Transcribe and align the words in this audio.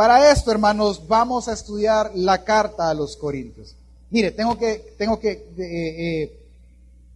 Para 0.00 0.32
esto, 0.32 0.50
hermanos, 0.50 1.06
vamos 1.06 1.46
a 1.46 1.52
estudiar 1.52 2.12
la 2.14 2.42
carta 2.42 2.88
a 2.88 2.94
los 2.94 3.18
Corintios. 3.18 3.74
Mire, 4.08 4.30
tengo 4.30 4.56
que, 4.56 4.94
tengo 4.96 5.20
que 5.20 5.30
eh, 5.30 5.42
eh, 5.58 6.32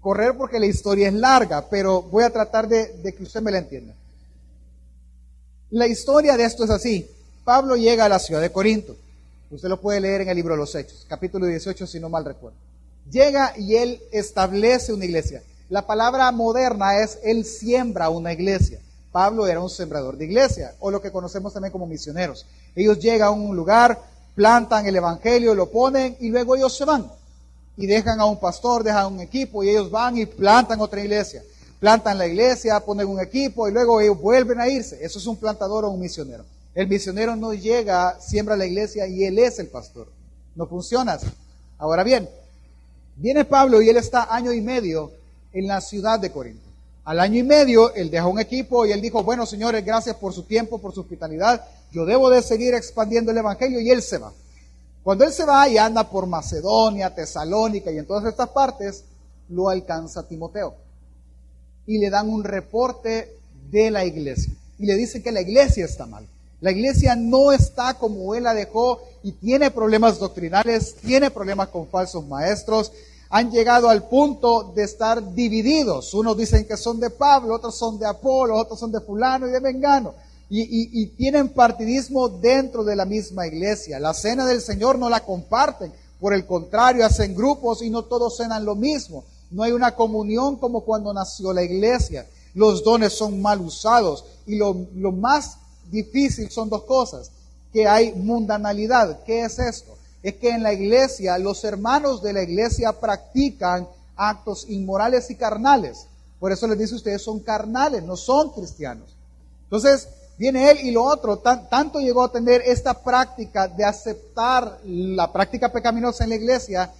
correr 0.02 0.36
porque 0.36 0.60
la 0.60 0.66
historia 0.66 1.08
es 1.08 1.14
larga, 1.14 1.66
pero 1.70 2.02
voy 2.02 2.24
a 2.24 2.30
tratar 2.30 2.68
de, 2.68 2.88
de 2.98 3.14
que 3.14 3.22
usted 3.22 3.40
me 3.40 3.52
la 3.52 3.56
entienda. 3.56 3.94
La 5.70 5.86
historia 5.86 6.36
de 6.36 6.44
esto 6.44 6.62
es 6.62 6.68
así. 6.68 7.08
Pablo 7.42 7.74
llega 7.74 8.04
a 8.04 8.08
la 8.10 8.18
ciudad 8.18 8.42
de 8.42 8.52
Corinto. 8.52 8.94
Usted 9.50 9.70
lo 9.70 9.80
puede 9.80 10.02
leer 10.02 10.20
en 10.20 10.28
el 10.28 10.36
libro 10.36 10.52
de 10.52 10.60
los 10.60 10.74
Hechos, 10.74 11.06
capítulo 11.08 11.46
18, 11.46 11.86
si 11.86 11.98
no 11.98 12.10
mal 12.10 12.26
recuerdo. 12.26 12.58
Llega 13.10 13.54
y 13.56 13.76
él 13.76 13.98
establece 14.12 14.92
una 14.92 15.06
iglesia. 15.06 15.42
La 15.70 15.86
palabra 15.86 16.30
moderna 16.32 16.98
es 16.98 17.18
él 17.24 17.46
siembra 17.46 18.10
una 18.10 18.34
iglesia. 18.34 18.78
Pablo 19.14 19.46
era 19.46 19.60
un 19.60 19.70
sembrador 19.70 20.16
de 20.16 20.24
iglesia, 20.24 20.74
o 20.80 20.90
lo 20.90 21.00
que 21.00 21.12
conocemos 21.12 21.52
también 21.52 21.70
como 21.70 21.86
misioneros. 21.86 22.44
Ellos 22.74 22.98
llegan 22.98 23.28
a 23.28 23.30
un 23.30 23.54
lugar, 23.54 23.96
plantan 24.34 24.86
el 24.86 24.96
evangelio, 24.96 25.54
lo 25.54 25.70
ponen 25.70 26.16
y 26.18 26.30
luego 26.30 26.56
ellos 26.56 26.76
se 26.76 26.84
van. 26.84 27.08
Y 27.76 27.86
dejan 27.86 28.18
a 28.18 28.24
un 28.24 28.40
pastor, 28.40 28.82
dejan 28.82 29.12
un 29.12 29.20
equipo 29.20 29.62
y 29.62 29.68
ellos 29.68 29.88
van 29.88 30.18
y 30.18 30.26
plantan 30.26 30.80
otra 30.80 31.00
iglesia. 31.00 31.44
Plantan 31.78 32.18
la 32.18 32.26
iglesia, 32.26 32.80
ponen 32.80 33.06
un 33.06 33.20
equipo 33.20 33.68
y 33.68 33.70
luego 33.70 34.00
ellos 34.00 34.20
vuelven 34.20 34.60
a 34.60 34.68
irse. 34.68 34.98
Eso 35.00 35.20
es 35.20 35.26
un 35.28 35.36
plantador 35.36 35.84
o 35.84 35.90
un 35.90 36.00
misionero. 36.00 36.44
El 36.74 36.88
misionero 36.88 37.36
no 37.36 37.54
llega, 37.54 38.18
siembra 38.20 38.56
la 38.56 38.66
iglesia 38.66 39.06
y 39.06 39.22
él 39.22 39.38
es 39.38 39.60
el 39.60 39.68
pastor. 39.68 40.08
No 40.56 40.66
funciona 40.66 41.12
así. 41.12 41.28
Ahora 41.78 42.02
bien, 42.02 42.28
viene 43.14 43.44
Pablo 43.44 43.80
y 43.80 43.88
él 43.90 43.96
está 43.96 44.34
año 44.34 44.52
y 44.52 44.60
medio 44.60 45.12
en 45.52 45.68
la 45.68 45.80
ciudad 45.80 46.18
de 46.18 46.32
Corinto. 46.32 46.63
Al 47.04 47.20
año 47.20 47.38
y 47.38 47.42
medio, 47.42 47.94
él 47.94 48.10
dejó 48.10 48.30
un 48.30 48.40
equipo 48.40 48.86
y 48.86 48.92
él 48.92 49.00
dijo, 49.02 49.22
bueno, 49.22 49.44
señores, 49.44 49.84
gracias 49.84 50.16
por 50.16 50.32
su 50.32 50.44
tiempo, 50.44 50.78
por 50.78 50.94
su 50.94 51.02
hospitalidad. 51.02 51.62
Yo 51.92 52.06
debo 52.06 52.30
de 52.30 52.40
seguir 52.40 52.74
expandiendo 52.74 53.30
el 53.30 53.38
Evangelio 53.38 53.80
y 53.80 53.90
él 53.90 54.00
se 54.00 54.18
va. 54.18 54.32
Cuando 55.02 55.24
él 55.24 55.32
se 55.32 55.44
va 55.44 55.68
y 55.68 55.76
anda 55.76 56.08
por 56.08 56.26
Macedonia, 56.26 57.14
Tesalónica 57.14 57.92
y 57.92 57.98
en 57.98 58.06
todas 58.06 58.24
estas 58.24 58.48
partes, 58.48 59.04
lo 59.50 59.68
alcanza 59.68 60.26
Timoteo. 60.26 60.74
Y 61.86 61.98
le 61.98 62.08
dan 62.08 62.30
un 62.30 62.42
reporte 62.42 63.36
de 63.70 63.90
la 63.90 64.06
iglesia. 64.06 64.54
Y 64.78 64.86
le 64.86 64.96
dicen 64.96 65.22
que 65.22 65.30
la 65.30 65.42
iglesia 65.42 65.84
está 65.84 66.06
mal. 66.06 66.26
La 66.62 66.70
iglesia 66.70 67.14
no 67.14 67.52
está 67.52 67.92
como 67.92 68.34
él 68.34 68.44
la 68.44 68.54
dejó 68.54 69.02
y 69.22 69.32
tiene 69.32 69.70
problemas 69.70 70.18
doctrinales, 70.18 70.94
tiene 70.94 71.30
problemas 71.30 71.68
con 71.68 71.86
falsos 71.86 72.26
maestros. 72.26 72.90
Han 73.30 73.50
llegado 73.50 73.88
al 73.88 74.08
punto 74.08 74.72
de 74.74 74.84
estar 74.84 75.34
divididos. 75.34 76.14
Unos 76.14 76.36
dicen 76.36 76.66
que 76.66 76.76
son 76.76 77.00
de 77.00 77.10
Pablo, 77.10 77.54
otros 77.54 77.76
son 77.76 77.98
de 77.98 78.06
Apolo, 78.06 78.56
otros 78.56 78.78
son 78.78 78.92
de 78.92 79.00
fulano 79.00 79.48
y 79.48 79.50
de 79.50 79.60
Mengano. 79.60 80.14
Y, 80.50 81.06
tienen 81.16 81.48
partidismo 81.48 82.28
dentro 82.28 82.84
de 82.84 82.94
la 82.94 83.04
misma 83.04 83.46
iglesia. 83.46 83.98
La 83.98 84.14
cena 84.14 84.46
del 84.46 84.60
Señor 84.60 84.98
no 84.98 85.08
la 85.08 85.24
comparten. 85.24 85.92
Por 86.20 86.32
el 86.32 86.46
contrario, 86.46 87.04
hacen 87.04 87.34
grupos 87.34 87.82
y 87.82 87.90
no 87.90 88.04
todos 88.04 88.36
cenan 88.36 88.64
lo 88.64 88.76
mismo. 88.76 89.24
No 89.50 89.62
hay 89.62 89.72
una 89.72 89.94
comunión 89.94 90.56
como 90.56 90.82
cuando 90.82 91.12
nació 91.12 91.52
la 91.52 91.62
iglesia. 91.62 92.26
Los 92.54 92.84
dones 92.84 93.12
son 93.14 93.42
mal 93.42 93.60
usados. 93.60 94.24
Y 94.46 94.56
lo 94.56 94.74
más 95.12 95.58
difícil 95.90 96.50
son 96.50 96.68
dos 96.68 96.84
cosas, 96.84 97.30
que 97.72 97.86
hay 97.86 98.12
mundanalidad. 98.12 99.22
¿Qué 99.24 99.44
es 99.44 99.58
esto? 99.58 99.96
Es 100.24 100.36
que 100.36 100.48
en 100.48 100.62
la 100.62 100.72
iglesia, 100.72 101.36
los 101.36 101.62
hermanos 101.64 102.22
de 102.22 102.32
la 102.32 102.42
iglesia 102.42 102.92
practican 102.92 103.86
actos 104.16 104.64
inmorales 104.70 105.30
y 105.30 105.34
carnales. 105.34 106.06
Por 106.40 106.50
eso 106.50 106.66
les 106.66 106.78
dice 106.78 106.94
ustedes 106.94 107.22
son 107.22 107.40
carnales, 107.40 108.02
no 108.02 108.16
son 108.16 108.48
cristianos. 108.50 109.06
Entonces, 109.64 110.08
viene 110.38 110.70
él 110.70 110.78
y 110.82 110.92
lo 110.92 111.04
otro, 111.04 111.36
tanto 111.38 112.00
llegó 112.00 112.24
a 112.24 112.32
tener 112.32 112.62
esta 112.62 112.94
práctica 112.94 113.68
de 113.68 113.84
aceptar 113.84 114.78
la 114.86 115.30
práctica 115.30 115.70
pecaminosa 115.70 116.24
en 116.24 116.30
la 116.30 116.36
iglesia, 116.36 116.90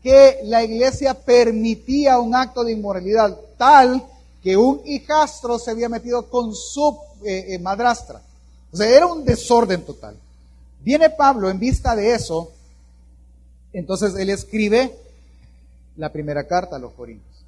que 0.00 0.38
la 0.44 0.62
iglesia 0.62 1.14
permitía 1.14 2.20
un 2.20 2.36
acto 2.36 2.62
de 2.62 2.72
inmoralidad 2.72 3.36
tal 3.56 4.04
que 4.40 4.56
un 4.56 4.80
hijastro 4.84 5.58
se 5.58 5.72
había 5.72 5.88
metido 5.88 6.30
con 6.30 6.54
su 6.54 6.96
eh, 7.24 7.46
eh, 7.48 7.58
madrastra. 7.58 8.22
O 8.72 8.76
sea, 8.76 8.88
era 8.88 9.06
un 9.06 9.24
desorden 9.24 9.82
total. 9.82 10.14
Viene 10.80 11.10
Pablo 11.10 11.50
en 11.50 11.58
vista 11.58 11.96
de 11.96 12.14
eso, 12.14 12.52
entonces 13.72 14.14
él 14.16 14.30
escribe 14.30 14.96
la 15.96 16.12
primera 16.12 16.46
carta 16.46 16.76
a 16.76 16.78
los 16.78 16.92
Corintios. 16.92 17.44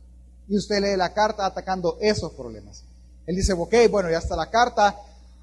Y 0.49 0.57
usted 0.57 0.81
lee 0.81 0.97
la 0.97 1.13
carta 1.13 1.47
atacando 1.47 1.97
esos 2.01 2.33
problemas. 2.33 2.83
Él 3.27 3.37
dice, 3.37 3.53
ok, 3.53 3.75
bueno, 3.91 4.11
ya 4.11 4.19
está 4.19 4.35
la 4.35 4.51
carta. 4.51 4.97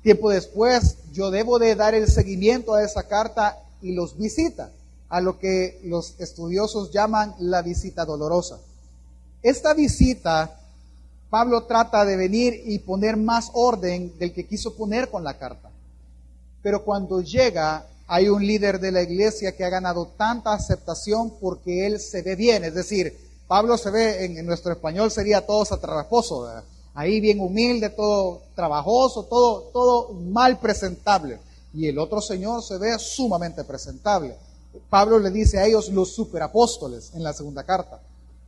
Tiempo 0.03 0.29
después, 0.29 0.97
yo 1.13 1.31
debo 1.31 1.59
de 1.59 1.75
dar 1.75 1.95
el 1.95 2.07
seguimiento 2.07 2.73
a 2.73 2.83
esa 2.83 3.03
carta 3.03 3.57
y 3.81 3.93
los 3.93 4.17
visita, 4.17 4.71
a 5.09 5.21
lo 5.21 5.39
que 5.39 5.79
los 5.83 6.19
estudiosos 6.19 6.91
llaman 6.91 7.33
la 7.39 7.61
visita 7.61 8.05
dolorosa. 8.05 8.59
Esta 9.41 9.73
visita 9.73 10.57
Pablo 11.29 11.63
trata 11.63 12.05
de 12.05 12.15
venir 12.15 12.61
y 12.65 12.79
poner 12.79 13.17
más 13.17 13.51
orden 13.53 14.17
del 14.17 14.33
que 14.33 14.47
quiso 14.47 14.75
poner 14.75 15.09
con 15.09 15.23
la 15.23 15.37
carta. 15.37 15.69
Pero 16.61 16.83
cuando 16.83 17.21
llega, 17.21 17.85
hay 18.07 18.29
un 18.29 18.45
líder 18.45 18.79
de 18.79 18.91
la 18.91 19.01
iglesia 19.01 19.55
que 19.55 19.65
ha 19.65 19.69
ganado 19.69 20.07
tanta 20.17 20.53
aceptación 20.53 21.33
porque 21.41 21.85
él 21.85 21.99
se 21.99 22.21
ve 22.21 22.35
bien. 22.35 22.63
Es 22.63 22.73
decir, 22.73 23.17
Pablo 23.47 23.77
se 23.77 23.91
ve, 23.91 24.25
en, 24.25 24.45
nuestro 24.45 24.71
español 24.71 25.11
sería 25.11 25.45
todo 25.45 25.65
satraposo, 25.65 26.49
ahí 26.93 27.19
bien 27.19 27.39
humilde, 27.39 27.89
todo 27.89 28.41
trabajoso, 28.55 29.23
todo, 29.23 29.69
todo 29.73 30.13
mal 30.13 30.57
presentable. 30.59 31.39
Y 31.73 31.87
el 31.87 31.99
otro 31.99 32.21
señor 32.21 32.63
se 32.63 32.77
ve 32.77 32.97
sumamente 32.97 33.63
presentable. 33.65 34.35
Pablo 34.89 35.19
le 35.19 35.29
dice 35.29 35.59
a 35.59 35.65
ellos 35.65 35.89
los 35.89 36.13
superapóstoles 36.13 37.11
en 37.13 37.23
la 37.23 37.33
segunda 37.33 37.63
carta. 37.63 37.99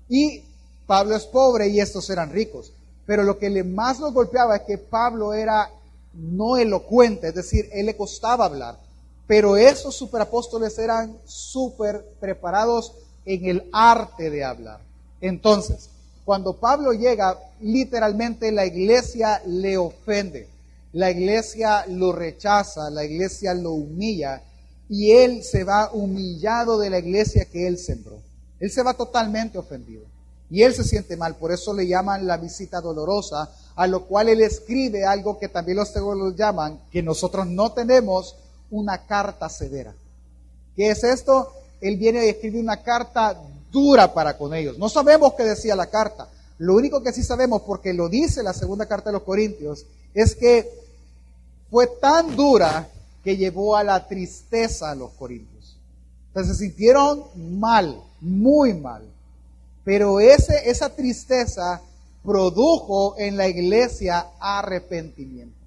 Y 0.07 0.43
Pablo 0.87 1.15
es 1.15 1.25
pobre 1.25 1.67
y 1.67 1.79
estos 1.79 2.09
eran 2.09 2.31
ricos. 2.31 2.71
Pero 3.05 3.23
lo 3.23 3.37
que 3.37 3.49
le 3.49 3.63
más 3.63 3.99
los 3.99 4.13
golpeaba 4.13 4.55
es 4.55 4.61
que 4.63 4.77
Pablo 4.77 5.33
era 5.33 5.69
no 6.13 6.57
elocuente, 6.57 7.27
es 7.27 7.35
decir, 7.35 7.69
él 7.71 7.85
le 7.87 7.97
costaba 7.97 8.45
hablar. 8.45 8.79
Pero 9.29 9.57
esos 9.57 9.95
superapóstoles 9.95 10.79
eran 10.79 11.15
súper 11.23 12.03
preparados 12.19 12.93
en 13.25 13.45
el 13.45 13.69
arte 13.71 14.31
de 14.31 14.43
hablar. 14.43 14.79
Entonces, 15.21 15.91
cuando 16.25 16.53
Pablo 16.53 16.93
llega, 16.93 17.37
literalmente 17.61 18.51
la 18.51 18.65
iglesia 18.65 19.39
le 19.45 19.77
ofende, 19.77 20.47
la 20.93 21.11
iglesia 21.11 21.85
lo 21.85 22.11
rechaza, 22.11 22.89
la 22.89 23.05
iglesia 23.05 23.53
lo 23.53 23.73
humilla 23.73 24.41
y 24.89 25.11
él 25.11 25.43
se 25.43 25.63
va 25.63 25.91
humillado 25.93 26.79
de 26.79 26.89
la 26.89 26.97
iglesia 26.97 27.45
que 27.45 27.67
él 27.67 27.77
sembró. 27.77 28.17
Él 28.59 28.71
se 28.71 28.81
va 28.81 28.95
totalmente 28.95 29.59
ofendido. 29.59 30.05
Y 30.49 30.63
él 30.63 30.73
se 30.73 30.83
siente 30.83 31.15
mal, 31.15 31.35
por 31.35 31.51
eso 31.51 31.71
le 31.71 31.85
llaman 31.85 32.25
la 32.25 32.37
visita 32.37 32.81
dolorosa, 32.81 33.51
a 33.75 33.85
lo 33.85 34.05
cual 34.05 34.29
él 34.29 34.41
escribe 34.41 35.05
algo 35.05 35.37
que 35.37 35.49
también 35.49 35.77
los 35.77 35.93
teólogos 35.93 36.35
llaman, 36.35 36.81
que 36.91 37.03
nosotros 37.03 37.45
no 37.45 37.73
tenemos, 37.73 38.35
una 38.71 39.05
carta 39.05 39.49
severa. 39.49 39.93
¿Qué 40.75 40.89
es 40.91 41.03
esto? 41.03 41.53
Él 41.81 41.97
viene 41.97 42.25
y 42.25 42.29
escribe 42.29 42.59
una 42.59 42.81
carta 42.81 43.37
dura 43.71 44.13
para 44.13 44.37
con 44.37 44.53
ellos. 44.53 44.77
No 44.77 44.89
sabemos 44.89 45.33
qué 45.33 45.43
decía 45.43 45.75
la 45.75 45.87
carta. 45.87 46.27
Lo 46.57 46.75
único 46.75 47.01
que 47.01 47.13
sí 47.13 47.23
sabemos, 47.23 47.61
porque 47.61 47.93
lo 47.93 48.09
dice 48.09 48.43
la 48.43 48.53
segunda 48.53 48.85
carta 48.85 49.09
de 49.09 49.13
los 49.13 49.23
Corintios, 49.23 49.85
es 50.13 50.35
que 50.35 50.69
fue 51.69 51.87
tan 51.87 52.35
dura 52.35 52.89
que 53.23 53.37
llevó 53.37 53.75
a 53.75 53.83
la 53.83 54.07
tristeza 54.07 54.91
a 54.91 54.95
los 54.95 55.11
Corintios. 55.11 55.77
Entonces 56.27 56.57
se 56.57 56.65
sintieron 56.65 57.23
mal, 57.35 58.01
muy 58.19 58.73
mal. 58.73 59.03
Pero 59.83 60.19
ese, 60.19 60.69
esa 60.69 60.89
tristeza 60.89 61.81
produjo 62.23 63.15
en 63.17 63.37
la 63.37 63.47
iglesia 63.47 64.27
arrepentimiento. 64.39 65.58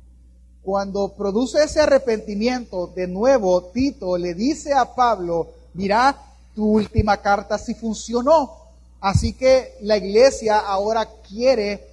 Cuando 0.62 1.09
produce 1.09 1.65
ese 1.65 1.81
arrepentimiento, 1.81 2.87
de 2.87 3.09
nuevo 3.09 3.62
Tito 3.64 4.17
le 4.17 4.35
dice 4.35 4.73
a 4.73 4.94
Pablo, 4.94 5.49
mira, 5.75 6.17
tu 6.55 6.64
última 6.64 7.17
carta 7.17 7.59
sí 7.59 7.75
funcionó. 7.75 8.62
Así 9.00 9.32
que 9.32 9.75
la 9.81 9.97
iglesia 9.97 10.61
ahora 10.61 11.09
quiere 11.29 11.85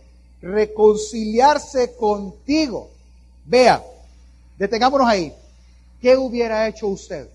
reconciliarse 0.42 1.96
contigo. 1.96 2.90
Vea, 3.46 3.84
detengámonos 4.58 5.08
ahí. 5.08 5.34
¿Qué 6.00 6.16
hubiera 6.16 6.68
hecho 6.68 6.88
usted? 6.88 7.28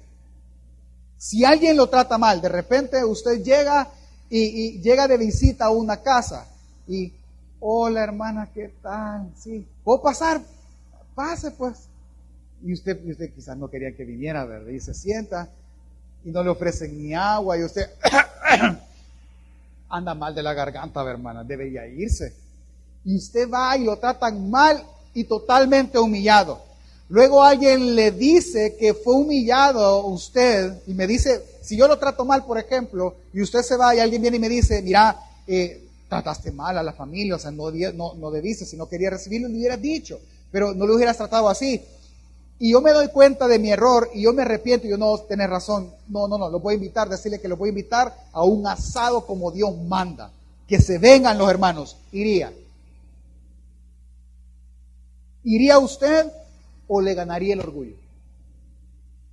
Si 1.18 1.44
alguien 1.44 1.76
lo 1.76 1.88
trata 1.88 2.18
mal, 2.18 2.40
de 2.40 2.48
repente 2.48 3.04
usted 3.04 3.42
llega 3.42 3.88
y, 4.30 4.80
llega 4.80 5.08
de 5.08 5.16
visita 5.16 5.66
a 5.66 5.70
una 5.70 5.96
casa 5.96 6.46
y, 6.86 7.12
hola 7.60 8.04
hermana, 8.04 8.50
¿qué 8.54 8.72
tal? 8.80 9.32
Sí, 9.36 9.66
¿puedo 9.82 10.02
pasar? 10.02 10.40
Pase 11.14 11.50
pues. 11.52 11.88
Y 12.64 12.72
usted, 12.72 12.98
usted 13.08 13.32
quizás 13.32 13.56
no 13.56 13.68
quería 13.68 13.94
que 13.94 14.04
viniera, 14.04 14.44
¿verdad? 14.44 14.70
Y 14.70 14.80
se 14.80 14.94
sienta 14.94 15.48
y 16.24 16.30
no 16.30 16.42
le 16.42 16.50
ofrecen 16.50 16.96
ni 16.96 17.14
agua 17.14 17.58
y 17.58 17.64
usted 17.64 17.90
anda 19.88 20.14
mal 20.14 20.34
de 20.34 20.42
la 20.42 20.54
garganta, 20.54 21.02
hermana, 21.08 21.44
debería 21.44 21.86
irse. 21.86 22.32
Y 23.04 23.16
usted 23.16 23.50
va 23.50 23.76
y 23.76 23.84
lo 23.84 23.98
tratan 23.98 24.50
mal 24.50 24.82
y 25.12 25.24
totalmente 25.24 25.98
humillado. 25.98 26.62
Luego 27.10 27.42
alguien 27.42 27.94
le 27.94 28.10
dice 28.10 28.76
que 28.78 28.94
fue 28.94 29.14
humillado 29.14 30.06
usted 30.06 30.72
y 30.86 30.94
me 30.94 31.06
dice, 31.06 31.42
si 31.60 31.76
yo 31.76 31.86
lo 31.86 31.98
trato 31.98 32.24
mal, 32.24 32.44
por 32.46 32.58
ejemplo, 32.58 33.16
y 33.34 33.42
usted 33.42 33.62
se 33.62 33.76
va 33.76 33.94
y 33.94 34.00
alguien 34.00 34.22
viene 34.22 34.38
y 34.38 34.40
me 34.40 34.48
dice, 34.48 34.80
mira, 34.80 35.16
eh, 35.46 35.82
trataste 36.08 36.50
mal 36.50 36.78
a 36.78 36.82
la 36.82 36.94
familia, 36.94 37.36
o 37.36 37.38
sea, 37.38 37.50
no, 37.50 37.70
no, 37.70 38.14
no 38.14 38.30
debiste, 38.30 38.64
si 38.64 38.76
no 38.76 38.88
quería 38.88 39.10
recibirlo, 39.10 39.48
le 39.48 39.58
hubieras 39.58 39.82
dicho, 39.82 40.18
pero 40.54 40.72
no 40.72 40.86
lo 40.86 40.94
hubieras 40.94 41.16
tratado 41.16 41.48
así. 41.48 41.82
Y 42.60 42.70
yo 42.70 42.80
me 42.80 42.92
doy 42.92 43.08
cuenta 43.08 43.48
de 43.48 43.58
mi 43.58 43.72
error 43.72 44.08
y 44.14 44.22
yo 44.22 44.32
me 44.32 44.42
arrepiento 44.42 44.86
y 44.86 44.90
yo 44.90 44.96
no, 44.96 45.18
tenés 45.18 45.50
razón, 45.50 45.90
no, 46.06 46.28
no, 46.28 46.38
no, 46.38 46.48
lo 46.48 46.60
voy 46.60 46.74
a 46.74 46.76
invitar, 46.76 47.08
decirle 47.08 47.40
que 47.40 47.48
lo 47.48 47.56
voy 47.56 47.70
a 47.70 47.70
invitar 47.70 48.14
a 48.30 48.44
un 48.44 48.64
asado 48.64 49.26
como 49.26 49.50
Dios 49.50 49.76
manda, 49.76 50.30
que 50.68 50.80
se 50.80 50.98
vengan 50.98 51.38
los 51.38 51.50
hermanos, 51.50 51.96
iría. 52.12 52.52
¿Iría 55.42 55.80
usted 55.80 56.30
o 56.86 57.00
le 57.00 57.14
ganaría 57.14 57.54
el 57.54 57.60
orgullo? 57.60 57.96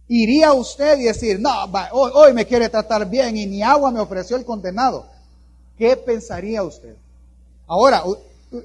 ¿Iría 0.08 0.54
usted 0.54 0.98
y 0.98 1.04
decir, 1.04 1.40
no, 1.40 1.52
hoy, 1.92 2.12
hoy 2.16 2.34
me 2.34 2.48
quiere 2.48 2.68
tratar 2.68 3.08
bien 3.08 3.38
y 3.38 3.46
ni 3.46 3.62
agua 3.62 3.92
me 3.92 4.00
ofreció 4.00 4.38
el 4.38 4.44
condenado? 4.44 5.06
¿Qué 5.78 5.96
pensaría 5.98 6.64
usted? 6.64 6.96
Ahora, 7.68 8.06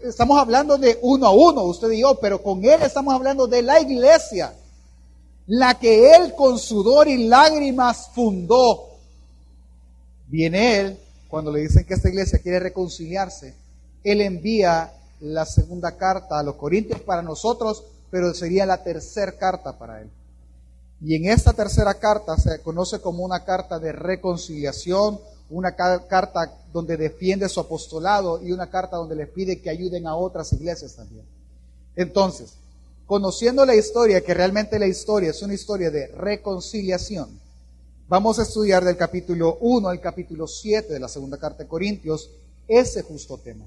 estamos 0.03 0.39
hablando 0.39 0.79
de 0.79 0.99
uno 1.03 1.27
a 1.27 1.31
uno, 1.31 1.63
usted 1.63 1.91
y 1.93 2.01
yo, 2.01 2.19
pero 2.21 2.43
con 2.43 2.65
él 2.65 2.83
estamos 2.83 3.15
hablando 3.15 3.47
de 3.47 3.63
la 3.63 3.81
iglesia, 3.81 4.55
la 5.47 5.79
que 5.79 6.15
él 6.15 6.35
con 6.35 6.59
sudor 6.59 7.09
y 7.09 7.29
lágrimas 7.29 8.09
fundó. 8.15 8.91
Viene 10.27 10.81
él, 10.81 10.99
cuando 11.29 11.53
le 11.53 11.61
dicen 11.61 11.85
que 11.85 11.95
esta 11.95 12.09
iglesia 12.09 12.41
quiere 12.41 12.59
reconciliarse, 12.59 13.55
él 14.03 14.21
envía 14.21 14.93
la 15.21 15.47
segunda 15.47 15.97
carta 15.97 16.39
a 16.39 16.43
los 16.43 16.57
Corintios 16.57 17.01
para 17.01 17.23
nosotros, 17.23 17.85
pero 18.11 18.35
sería 18.35 18.67
la 18.67 18.83
tercera 18.83 19.33
carta 19.33 19.79
para 19.79 20.03
él. 20.03 20.11
Y 21.01 21.15
en 21.15 21.27
esta 21.27 21.53
tercera 21.53 21.95
carta 21.95 22.37
se 22.37 22.61
conoce 22.61 23.01
como 23.01 23.25
una 23.25 23.45
carta 23.45 23.79
de 23.79 23.93
reconciliación, 23.93 25.21
una 25.49 25.75
carta 25.75 26.59
donde 26.73 26.97
defiende 26.97 27.49
su 27.49 27.61
apostolado 27.61 28.43
y 28.43 28.53
una 28.53 28.69
carta 28.69 28.97
donde 28.97 29.15
les 29.15 29.29
pide 29.29 29.61
que 29.61 29.71
ayuden 29.71 30.07
a 30.07 30.17
otras 30.17 30.53
iglesias 30.53 30.95
también. 30.97 31.25
Entonces, 31.95 32.55
conociendo 33.07 33.65
la 33.65 33.75
historia, 33.75 34.23
que 34.23 34.35
realmente 34.35 34.79
la 34.79 34.87
historia 34.87 35.31
es 35.31 35.41
una 35.43 35.55
historia 35.55 35.91
de 35.91 36.09
reconciliación, 36.09 37.41
vamos 38.09 38.39
a 38.39 38.43
estudiar 38.43 38.85
del 38.85 38.97
capítulo 38.97 39.59
1 39.61 39.89
al 39.89 40.01
capítulo 40.01 40.47
7 40.47 40.93
de 40.93 41.01
la 41.01 41.09
segunda 41.09 41.39
carta 41.39 41.63
de 41.63 41.69
Corintios 41.69 42.31
ese 42.69 43.03
justo 43.03 43.39
tema. 43.39 43.65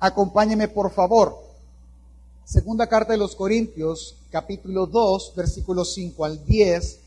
Acompáñeme 0.00 0.68
por 0.68 0.90
favor. 0.90 1.38
Segunda 2.44 2.88
carta 2.88 3.12
de 3.12 3.18
los 3.18 3.36
Corintios, 3.36 4.16
capítulo 4.30 4.86
2, 4.86 5.34
versículos 5.36 5.94
5 5.94 6.24
al 6.24 6.44
10. 6.44 6.98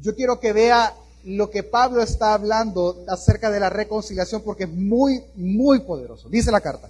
Yo 0.00 0.14
quiero 0.14 0.40
que 0.40 0.52
vea 0.54 0.94
lo 1.24 1.50
que 1.50 1.62
Pablo 1.62 2.02
está 2.02 2.34
hablando 2.34 3.04
acerca 3.08 3.50
de 3.50 3.60
la 3.60 3.70
reconciliación 3.70 4.42
porque 4.42 4.64
es 4.64 4.70
muy, 4.70 5.22
muy 5.34 5.80
poderoso. 5.80 6.28
Dice 6.28 6.50
la 6.50 6.60
carta. 6.60 6.88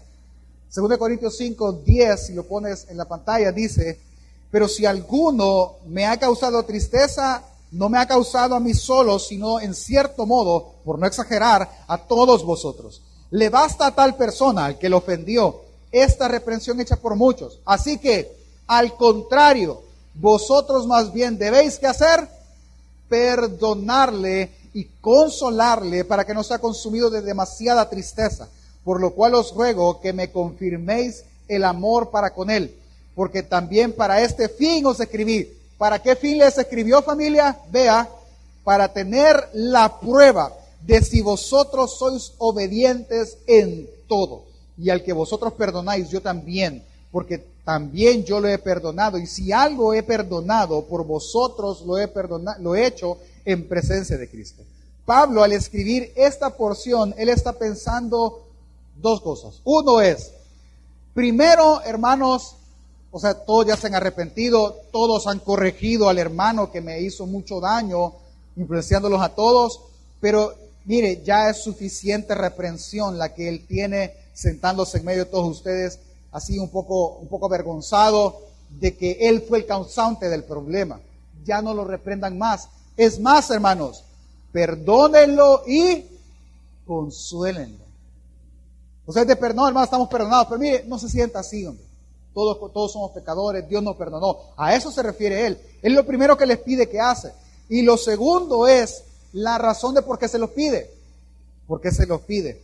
2 0.74 0.98
Corintios 0.98 1.36
5, 1.36 1.72
10, 1.84 2.26
si 2.26 2.32
lo 2.34 2.44
pones 2.44 2.86
en 2.88 2.96
la 2.96 3.04
pantalla, 3.04 3.50
dice, 3.50 3.98
pero 4.50 4.68
si 4.68 4.86
alguno 4.86 5.76
me 5.86 6.06
ha 6.06 6.16
causado 6.16 6.62
tristeza, 6.62 7.42
no 7.72 7.88
me 7.88 7.98
ha 7.98 8.06
causado 8.06 8.54
a 8.54 8.60
mí 8.60 8.74
solo, 8.74 9.18
sino 9.18 9.60
en 9.60 9.74
cierto 9.74 10.26
modo, 10.26 10.74
por 10.84 10.98
no 10.98 11.06
exagerar, 11.06 11.68
a 11.88 11.98
todos 11.98 12.44
vosotros. 12.44 13.02
Le 13.30 13.48
basta 13.48 13.86
a 13.86 13.94
tal 13.94 14.16
persona 14.16 14.66
al 14.66 14.78
que 14.78 14.88
lo 14.88 14.98
ofendió 14.98 15.62
esta 15.90 16.28
reprensión 16.28 16.80
hecha 16.80 16.96
por 16.96 17.16
muchos. 17.16 17.58
Así 17.64 17.98
que, 17.98 18.32
al 18.66 18.94
contrario, 18.94 19.82
vosotros 20.14 20.86
más 20.86 21.12
bien 21.12 21.38
debéis 21.38 21.78
que 21.78 21.86
hacer 21.86 22.28
perdonarle 23.10 24.50
y 24.72 24.84
consolarle 25.00 26.04
para 26.04 26.24
que 26.24 26.32
no 26.32 26.42
sea 26.42 26.58
consumido 26.58 27.10
de 27.10 27.20
demasiada 27.20 27.90
tristeza. 27.90 28.48
Por 28.84 29.00
lo 29.00 29.10
cual 29.10 29.34
os 29.34 29.52
ruego 29.52 30.00
que 30.00 30.14
me 30.14 30.30
confirméis 30.30 31.24
el 31.48 31.64
amor 31.64 32.10
para 32.10 32.32
con 32.32 32.48
él, 32.48 32.74
porque 33.14 33.42
también 33.42 33.92
para 33.92 34.22
este 34.22 34.48
fin 34.48 34.86
os 34.86 35.00
escribí. 35.00 35.52
¿Para 35.76 36.00
qué 36.00 36.16
fin 36.16 36.38
les 36.38 36.56
escribió 36.56 37.02
familia? 37.02 37.58
Vea, 37.70 38.08
para 38.64 38.92
tener 38.92 39.48
la 39.52 40.00
prueba 40.00 40.52
de 40.82 41.02
si 41.02 41.20
vosotros 41.20 41.98
sois 41.98 42.32
obedientes 42.38 43.36
en 43.46 43.88
todo. 44.08 44.44
Y 44.78 44.90
al 44.90 45.02
que 45.02 45.12
vosotros 45.12 45.52
perdonáis, 45.54 46.08
yo 46.08 46.22
también, 46.22 46.84
porque 47.12 47.44
también 47.64 48.24
yo 48.24 48.40
lo 48.40 48.48
he 48.48 48.58
perdonado. 48.58 49.18
Y 49.18 49.26
si 49.26 49.52
algo 49.52 49.94
he 49.94 50.02
perdonado, 50.02 50.84
por 50.86 51.04
vosotros 51.04 51.82
lo 51.86 51.98
he, 51.98 52.08
perdonado, 52.08 52.60
lo 52.62 52.74
he 52.74 52.86
hecho 52.86 53.18
en 53.44 53.68
presencia 53.68 54.16
de 54.16 54.28
Cristo. 54.28 54.62
Pablo 55.04 55.42
al 55.42 55.52
escribir 55.52 56.12
esta 56.14 56.50
porción, 56.56 57.14
él 57.18 57.28
está 57.28 57.52
pensando 57.52 58.44
dos 59.00 59.20
cosas. 59.20 59.60
Uno 59.64 60.00
es, 60.00 60.32
primero, 61.14 61.80
hermanos, 61.82 62.56
o 63.10 63.18
sea, 63.18 63.34
todos 63.34 63.66
ya 63.66 63.76
se 63.76 63.88
han 63.88 63.94
arrepentido, 63.94 64.76
todos 64.92 65.26
han 65.26 65.40
corregido 65.40 66.08
al 66.08 66.18
hermano 66.18 66.70
que 66.70 66.80
me 66.80 67.00
hizo 67.00 67.26
mucho 67.26 67.60
daño, 67.60 68.12
influenciándolos 68.56 69.20
a 69.20 69.30
todos, 69.30 69.80
pero 70.20 70.54
mire, 70.84 71.22
ya 71.24 71.50
es 71.50 71.62
suficiente 71.62 72.34
reprensión 72.34 73.18
la 73.18 73.34
que 73.34 73.48
él 73.48 73.66
tiene 73.66 74.14
sentándose 74.32 74.98
en 74.98 75.04
medio 75.04 75.24
de 75.24 75.30
todos 75.30 75.48
ustedes 75.48 75.98
así 76.32 76.58
un 76.58 76.70
poco, 76.70 77.16
un 77.16 77.28
poco 77.28 77.46
avergonzado 77.46 78.40
de 78.68 78.96
que 78.96 79.18
él 79.20 79.42
fue 79.42 79.58
el 79.58 79.66
causante 79.66 80.28
del 80.28 80.44
problema. 80.44 81.00
Ya 81.44 81.62
no 81.62 81.74
lo 81.74 81.84
reprendan 81.84 82.38
más. 82.38 82.68
Es 82.96 83.18
más, 83.18 83.50
hermanos, 83.50 84.04
perdónenlo 84.52 85.62
y 85.66 86.04
consuélenlo. 86.86 87.90
Sea, 89.12 89.24
de 89.24 89.36
perdón, 89.36 89.68
hermanos, 89.68 89.88
estamos 89.88 90.08
perdonados, 90.08 90.46
pero 90.46 90.60
mire, 90.60 90.84
no 90.86 90.98
se 90.98 91.08
sienta 91.08 91.40
así, 91.40 91.66
hombre. 91.66 91.84
Todos, 92.32 92.72
todos 92.72 92.92
somos 92.92 93.10
pecadores, 93.10 93.68
Dios 93.68 93.82
nos 93.82 93.96
perdonó. 93.96 94.38
A 94.56 94.74
eso 94.74 94.92
se 94.92 95.02
refiere 95.02 95.46
Él. 95.46 95.60
Es 95.82 95.92
lo 95.92 96.06
primero 96.06 96.36
que 96.36 96.46
les 96.46 96.58
pide 96.58 96.88
que 96.88 97.00
hace. 97.00 97.32
Y 97.68 97.82
lo 97.82 97.96
segundo 97.96 98.68
es 98.68 99.02
la 99.32 99.58
razón 99.58 99.94
de 99.94 100.02
por 100.02 100.18
qué 100.18 100.28
se 100.28 100.38
los 100.38 100.50
pide. 100.50 100.90
¿Por 101.66 101.80
qué 101.80 101.90
se 101.90 102.06
los 102.06 102.20
pide? 102.20 102.62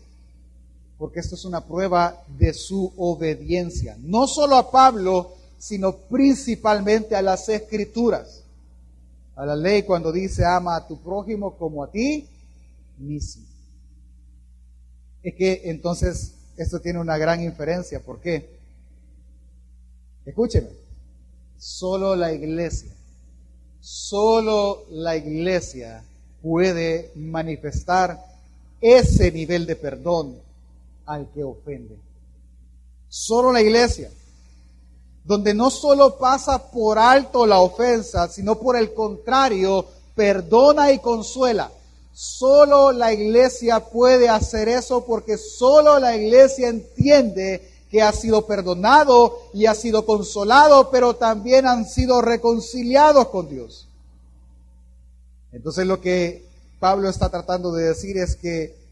Porque 0.99 1.21
esto 1.21 1.35
es 1.35 1.45
una 1.45 1.61
prueba 1.65 2.23
de 2.39 2.55
su 2.55 2.93
obediencia, 2.97 3.97
no 4.01 4.27
solo 4.27 4.57
a 4.57 4.71
Pablo, 4.71 5.35
sino 5.59 5.97
principalmente 5.97 7.15
a 7.15 7.23
las 7.23 7.49
escrituras, 7.49 8.43
a 9.35 9.45
la 9.45 9.57
ley 9.57 9.83
cuando 9.83 10.13
dice 10.13 10.45
ama 10.45 10.77
a 10.77 10.87
tu 10.87 10.99
prójimo 10.99 11.57
como 11.57 11.85
a 11.85 11.91
ti 11.91 12.27
mismo. 12.99 13.45
Es 15.23 15.35
que 15.35 15.63
entonces 15.65 16.33
esto 16.57 16.81
tiene 16.81 16.99
una 16.99 17.19
gran 17.19 17.43
inferencia, 17.43 18.01
¿por 18.01 18.21
qué? 18.21 18.49
Escúcheme, 20.25 20.69
solo 21.59 22.17
la 22.17 22.33
iglesia, 22.33 22.91
solo 23.81 24.85
la 24.91 25.17
iglesia 25.17 26.03
puede 26.43 27.11
manifestar 27.15 28.25
ese 28.81 29.31
nivel 29.31 29.67
de 29.67 29.77
perdón 29.77 30.46
al 31.07 31.31
que 31.33 31.43
ofende. 31.43 31.99
Solo 33.09 33.53
la 33.53 33.63
iglesia, 33.63 34.11
donde 35.25 35.55
no 35.55 35.71
solo 35.71 36.19
pasa 36.19 36.71
por 36.71 36.99
alto 36.99 37.47
la 37.47 37.61
ofensa, 37.61 38.29
sino 38.29 38.59
por 38.59 38.77
el 38.77 38.93
contrario, 38.93 39.87
perdona 40.15 40.93
y 40.93 40.99
consuela. 40.99 41.71
Solo 42.13 42.93
la 42.93 43.13
iglesia 43.13 43.81
puede 43.81 44.29
hacer 44.29 44.69
eso 44.69 45.05
porque 45.05 45.37
solo 45.37 45.99
la 45.99 46.17
iglesia 46.17 46.69
entiende 46.69 47.73
que 47.91 48.03
ha 48.03 48.13
sido 48.13 48.47
perdonado 48.47 49.39
y 49.53 49.67
ha 49.67 49.75
sido 49.75 50.07
consolado, 50.07 50.91
pero 50.91 51.17
también 51.17 51.67
han 51.67 51.87
sido 51.87 52.23
reconciliados 52.23 53.29
con 53.29 53.49
Dios. 53.49 53.87
Entonces 55.53 55.87
lo 55.87 56.01
que 56.01 56.47
Pablo 56.81 57.09
está 57.09 57.29
tratando 57.29 57.73
de 57.73 57.85
decir 57.85 58.19
es 58.19 58.37
que 58.37 58.86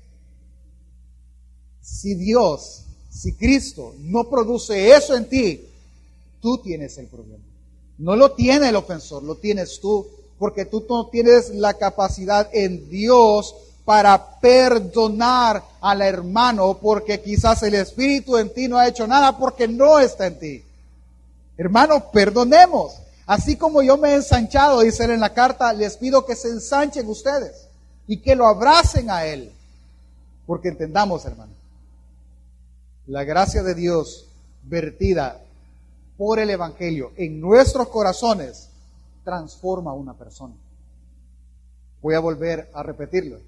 si 1.84 2.14
Dios, 2.14 2.84
si 3.10 3.34
Cristo 3.34 3.94
no 3.98 4.24
produce 4.24 4.96
eso 4.96 5.14
en 5.14 5.28
ti, 5.28 5.68
tú 6.40 6.58
tienes 6.58 6.96
el 6.96 7.06
problema. 7.06 7.44
No 7.98 8.16
lo 8.16 8.32
tiene 8.32 8.70
el 8.70 8.76
ofensor, 8.76 9.22
lo 9.22 9.36
tienes 9.36 9.78
tú, 9.80 10.06
porque 10.38 10.64
tú 10.64 10.84
no 10.88 11.06
tienes 11.08 11.50
la 11.50 11.74
capacidad 11.74 12.48
en 12.52 12.88
Dios 12.88 13.54
para 13.84 14.40
perdonar 14.40 15.62
al 15.82 16.00
hermano, 16.00 16.78
porque 16.80 17.20
quizás 17.20 17.62
el 17.62 17.74
Espíritu 17.74 18.38
en 18.38 18.52
ti 18.52 18.66
no 18.66 18.78
ha 18.78 18.88
hecho 18.88 19.06
nada 19.06 19.36
porque 19.36 19.68
no 19.68 19.98
está 19.98 20.26
en 20.26 20.38
ti. 20.38 20.64
Hermano, 21.58 22.10
perdonemos. 22.10 22.94
Así 23.26 23.56
como 23.56 23.82
yo 23.82 23.96
me 23.98 24.10
he 24.10 24.14
ensanchado, 24.14 24.80
dice 24.80 25.04
él 25.04 25.12
en 25.12 25.20
la 25.20 25.34
carta, 25.34 25.72
les 25.72 25.98
pido 25.98 26.24
que 26.24 26.34
se 26.34 26.48
ensanchen 26.48 27.08
ustedes 27.08 27.68
y 28.06 28.16
que 28.18 28.34
lo 28.34 28.46
abracen 28.46 29.10
a 29.10 29.26
él. 29.26 29.52
Porque 30.46 30.68
entendamos, 30.68 31.24
hermano, 31.24 31.53
la 33.06 33.24
gracia 33.24 33.62
de 33.62 33.74
Dios 33.74 34.26
vertida 34.62 35.40
por 36.16 36.38
el 36.38 36.50
Evangelio 36.50 37.12
en 37.16 37.40
nuestros 37.40 37.88
corazones 37.88 38.68
transforma 39.24 39.90
a 39.90 39.94
una 39.94 40.14
persona. 40.14 40.54
Voy 42.02 42.14
a 42.14 42.20
volver 42.20 42.70
a 42.74 42.82
repetirlo. 42.82 43.38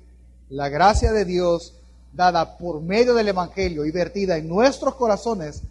La 0.51 0.69
gracia 0.69 1.13
de 1.13 1.25
Dios 1.25 1.75
dada 2.13 2.57
por 2.57 2.81
medio 2.81 3.15
del 3.15 3.29
Evangelio 3.29 3.85
y 3.85 3.91
vertida 3.91 4.37
en 4.37 4.49
nuestros 4.49 4.95
corazones 4.95 5.63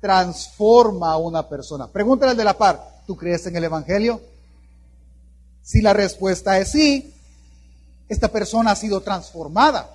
transforma 0.00 1.12
a 1.12 1.16
una 1.16 1.48
persona. 1.48 1.86
Pregúntale 1.86 2.32
al 2.32 2.36
de 2.36 2.44
la 2.44 2.58
par, 2.58 3.02
¿tú 3.06 3.16
crees 3.16 3.46
en 3.46 3.56
el 3.56 3.64
Evangelio? 3.64 4.20
Si 5.62 5.80
la 5.80 5.94
respuesta 5.94 6.58
es 6.58 6.72
sí, 6.72 7.14
esta 8.08 8.28
persona 8.28 8.72
ha 8.72 8.76
sido 8.76 9.00
transformada. 9.00 9.93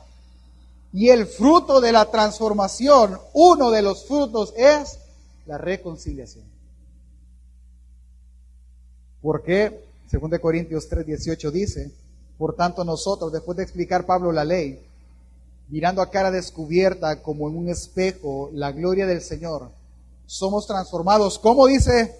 Y 0.92 1.10
el 1.10 1.28
fruto 1.28 1.82
de 1.82 1.92
la 1.92 2.10
transformación, 2.10 3.20
uno 3.34 3.70
de 3.70 3.82
los 3.82 4.06
frutos 4.06 4.54
es 4.58 4.98
la 5.46 5.58
reconciliación. 5.58 6.46
¿Por 9.22 9.44
qué? 9.44 9.84
Según 10.10 10.32
de 10.32 10.40
Corintios 10.40 10.90
3:18 10.90 11.52
dice, 11.52 11.92
por 12.38 12.56
tanto 12.56 12.84
nosotros, 12.84 13.32
después 13.32 13.58
de 13.58 13.64
explicar 13.64 14.06
Pablo 14.06 14.32
la 14.32 14.46
ley, 14.46 14.80
mirando 15.68 16.02
a 16.02 16.10
cara 16.10 16.32
descubierta 16.32 17.22
como 17.22 17.50
en 17.50 17.58
un 17.58 17.70
espejo 17.70 18.50
la 18.54 18.72
gloria 18.72 19.06
del 19.06 19.22
Señor, 19.22 19.70
somos 20.26 20.66
transformados, 20.66 21.38
como 21.38 21.68
dice, 21.68 22.16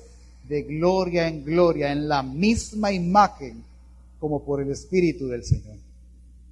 de 0.48 0.64
gloria 0.64 1.28
en 1.28 1.44
gloria, 1.46 1.92
en 1.92 2.08
la 2.10 2.22
misma 2.22 2.92
imagen 2.92 3.64
como 4.20 4.44
por 4.44 4.62
el 4.62 4.72
Espíritu 4.72 5.28
del 5.28 5.44
Señor. 5.44 5.78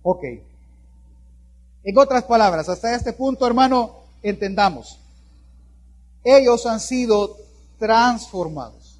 Ok. 0.04 0.24
En 1.88 1.98
otras 1.98 2.26
palabras, 2.26 2.68
hasta 2.68 2.94
este 2.94 3.14
punto, 3.14 3.48
hermano, 3.48 4.02
entendamos. 4.22 5.00
Ellos 6.22 6.66
han 6.66 6.82
sido 6.82 7.38
transformados 7.80 9.00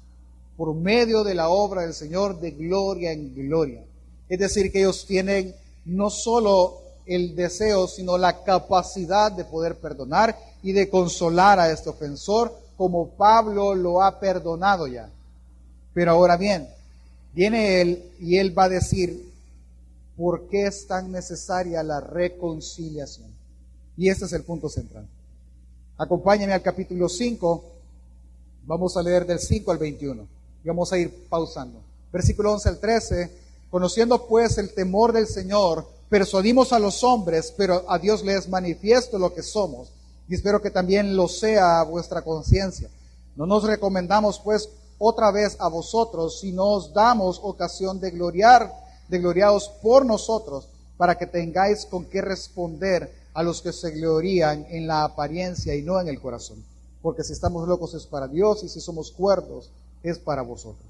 por 0.56 0.74
medio 0.74 1.22
de 1.22 1.34
la 1.34 1.50
obra 1.50 1.82
del 1.82 1.92
Señor 1.92 2.40
de 2.40 2.52
gloria 2.52 3.12
en 3.12 3.34
gloria. 3.34 3.84
Es 4.30 4.38
decir, 4.38 4.72
que 4.72 4.78
ellos 4.78 5.04
tienen 5.04 5.54
no 5.84 6.08
solo 6.08 6.78
el 7.04 7.36
deseo, 7.36 7.88
sino 7.88 8.16
la 8.16 8.42
capacidad 8.42 9.30
de 9.32 9.44
poder 9.44 9.74
perdonar 9.74 10.38
y 10.62 10.72
de 10.72 10.88
consolar 10.88 11.60
a 11.60 11.70
este 11.70 11.90
ofensor, 11.90 12.58
como 12.78 13.10
Pablo 13.10 13.74
lo 13.74 14.00
ha 14.02 14.18
perdonado 14.18 14.86
ya. 14.86 15.10
Pero 15.92 16.12
ahora 16.12 16.38
bien, 16.38 16.66
viene 17.34 17.82
él 17.82 18.02
y 18.18 18.38
él 18.38 18.58
va 18.58 18.64
a 18.64 18.70
decir, 18.70 19.27
¿por 20.18 20.48
qué 20.48 20.66
es 20.66 20.88
tan 20.88 21.12
necesaria 21.12 21.80
la 21.84 22.00
reconciliación? 22.00 23.30
Y 23.96 24.10
este 24.10 24.24
es 24.24 24.32
el 24.32 24.42
punto 24.42 24.68
central. 24.68 25.06
Acompáñame 25.96 26.52
al 26.52 26.60
capítulo 26.60 27.08
5, 27.08 27.64
vamos 28.66 28.96
a 28.96 29.02
leer 29.02 29.24
del 29.24 29.38
5 29.38 29.70
al 29.70 29.78
21, 29.78 30.26
y 30.64 30.68
vamos 30.68 30.92
a 30.92 30.98
ir 30.98 31.28
pausando. 31.28 31.80
Versículo 32.12 32.52
11 32.52 32.68
al 32.68 32.78
13, 32.80 33.30
conociendo 33.70 34.26
pues 34.26 34.58
el 34.58 34.74
temor 34.74 35.12
del 35.12 35.28
Señor, 35.28 35.86
persuadimos 36.08 36.72
a 36.72 36.80
los 36.80 37.04
hombres, 37.04 37.54
pero 37.56 37.88
a 37.88 37.96
Dios 37.98 38.24
les 38.24 38.44
es 38.44 38.48
manifiesto 38.48 39.20
lo 39.20 39.32
que 39.32 39.44
somos, 39.44 39.92
y 40.28 40.34
espero 40.34 40.60
que 40.60 40.72
también 40.72 41.16
lo 41.16 41.28
sea 41.28 41.84
vuestra 41.84 42.22
conciencia. 42.22 42.90
No 43.36 43.46
nos 43.46 43.62
recomendamos 43.62 44.40
pues 44.40 44.68
otra 44.98 45.30
vez 45.30 45.56
a 45.60 45.68
vosotros, 45.68 46.40
sino 46.40 46.64
os 46.64 46.92
damos 46.92 47.38
ocasión 47.40 48.00
de 48.00 48.10
gloriar, 48.10 48.87
de 49.08 49.18
gloriaros 49.18 49.68
por 49.82 50.04
nosotros, 50.04 50.68
para 50.96 51.16
que 51.16 51.26
tengáis 51.26 51.86
con 51.86 52.04
qué 52.06 52.20
responder 52.20 53.12
a 53.34 53.42
los 53.42 53.62
que 53.62 53.72
se 53.72 53.92
glorían 53.92 54.66
en 54.68 54.86
la 54.86 55.04
apariencia 55.04 55.74
y 55.74 55.82
no 55.82 56.00
en 56.00 56.08
el 56.08 56.20
corazón. 56.20 56.62
Porque 57.00 57.22
si 57.22 57.32
estamos 57.32 57.68
locos 57.68 57.94
es 57.94 58.04
para 58.04 58.26
Dios 58.26 58.64
y 58.64 58.68
si 58.68 58.80
somos 58.80 59.12
cuerdos 59.12 59.70
es 60.02 60.18
para 60.18 60.42
vosotros. 60.42 60.84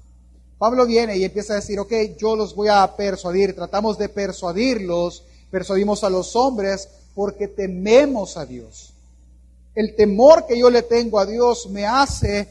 Pablo 0.57 0.85
viene 0.85 1.17
y 1.17 1.23
empieza 1.23 1.53
a 1.53 1.57
decir, 1.57 1.79
ok, 1.79 1.93
yo 2.17 2.35
los 2.35 2.53
voy 2.53 2.67
a 2.67 2.95
persuadir, 2.95 3.55
tratamos 3.55 3.97
de 3.97 4.09
persuadirlos, 4.09 5.23
persuadimos 5.49 6.03
a 6.03 6.09
los 6.09 6.35
hombres 6.35 6.89
porque 7.15 7.47
tememos 7.47 8.35
a 8.35 8.45
Dios. 8.45 8.91
El 9.75 9.95
temor 9.95 10.45
que 10.45 10.59
yo 10.59 10.69
le 10.69 10.81
tengo 10.81 11.19
a 11.19 11.25
Dios 11.25 11.69
me 11.69 11.85
hace 11.85 12.47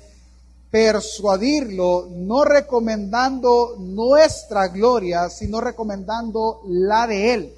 persuadirlo, 0.70 2.08
no 2.10 2.44
recomendando 2.44 3.76
nuestra 3.78 4.68
gloria, 4.68 5.30
sino 5.30 5.60
recomendando 5.60 6.62
la 6.66 7.06
de 7.06 7.34
Él. 7.34 7.54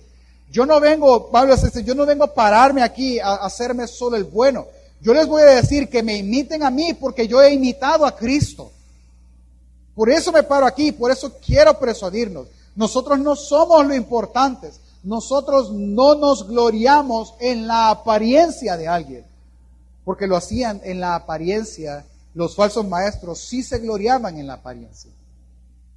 Yo 0.50 0.66
no 0.66 0.80
vengo, 0.80 1.30
Pablo 1.30 1.54
yo 1.84 1.94
no 1.94 2.06
vengo 2.06 2.24
a 2.24 2.34
pararme 2.34 2.82
aquí 2.82 3.18
a 3.20 3.34
hacerme 3.34 3.86
solo 3.86 4.16
el 4.16 4.24
bueno. 4.24 4.66
Yo 5.00 5.14
les 5.14 5.26
voy 5.26 5.42
a 5.42 5.46
decir 5.46 5.88
que 5.88 6.02
me 6.02 6.18
imiten 6.18 6.62
a 6.62 6.70
mí 6.70 6.92
porque 6.94 7.26
yo 7.26 7.40
he 7.40 7.52
imitado 7.52 8.04
a 8.04 8.14
Cristo. 8.14 8.70
Por 9.94 10.10
eso 10.10 10.32
me 10.32 10.42
paro 10.42 10.66
aquí, 10.66 10.92
por 10.92 11.10
eso 11.10 11.32
quiero 11.44 11.78
persuadirnos. 11.78 12.46
Nosotros 12.74 13.18
no 13.18 13.36
somos 13.36 13.86
lo 13.86 13.94
importantes. 13.94 14.80
Nosotros 15.02 15.72
no 15.72 16.14
nos 16.14 16.46
gloriamos 16.46 17.34
en 17.40 17.66
la 17.66 17.90
apariencia 17.90 18.76
de 18.76 18.86
alguien, 18.86 19.24
porque 20.04 20.26
lo 20.26 20.36
hacían 20.36 20.80
en 20.84 21.00
la 21.00 21.14
apariencia. 21.14 22.04
Los 22.34 22.54
falsos 22.54 22.86
maestros 22.86 23.40
sí 23.40 23.62
se 23.62 23.78
gloriaban 23.78 24.38
en 24.38 24.46
la 24.46 24.54
apariencia, 24.54 25.10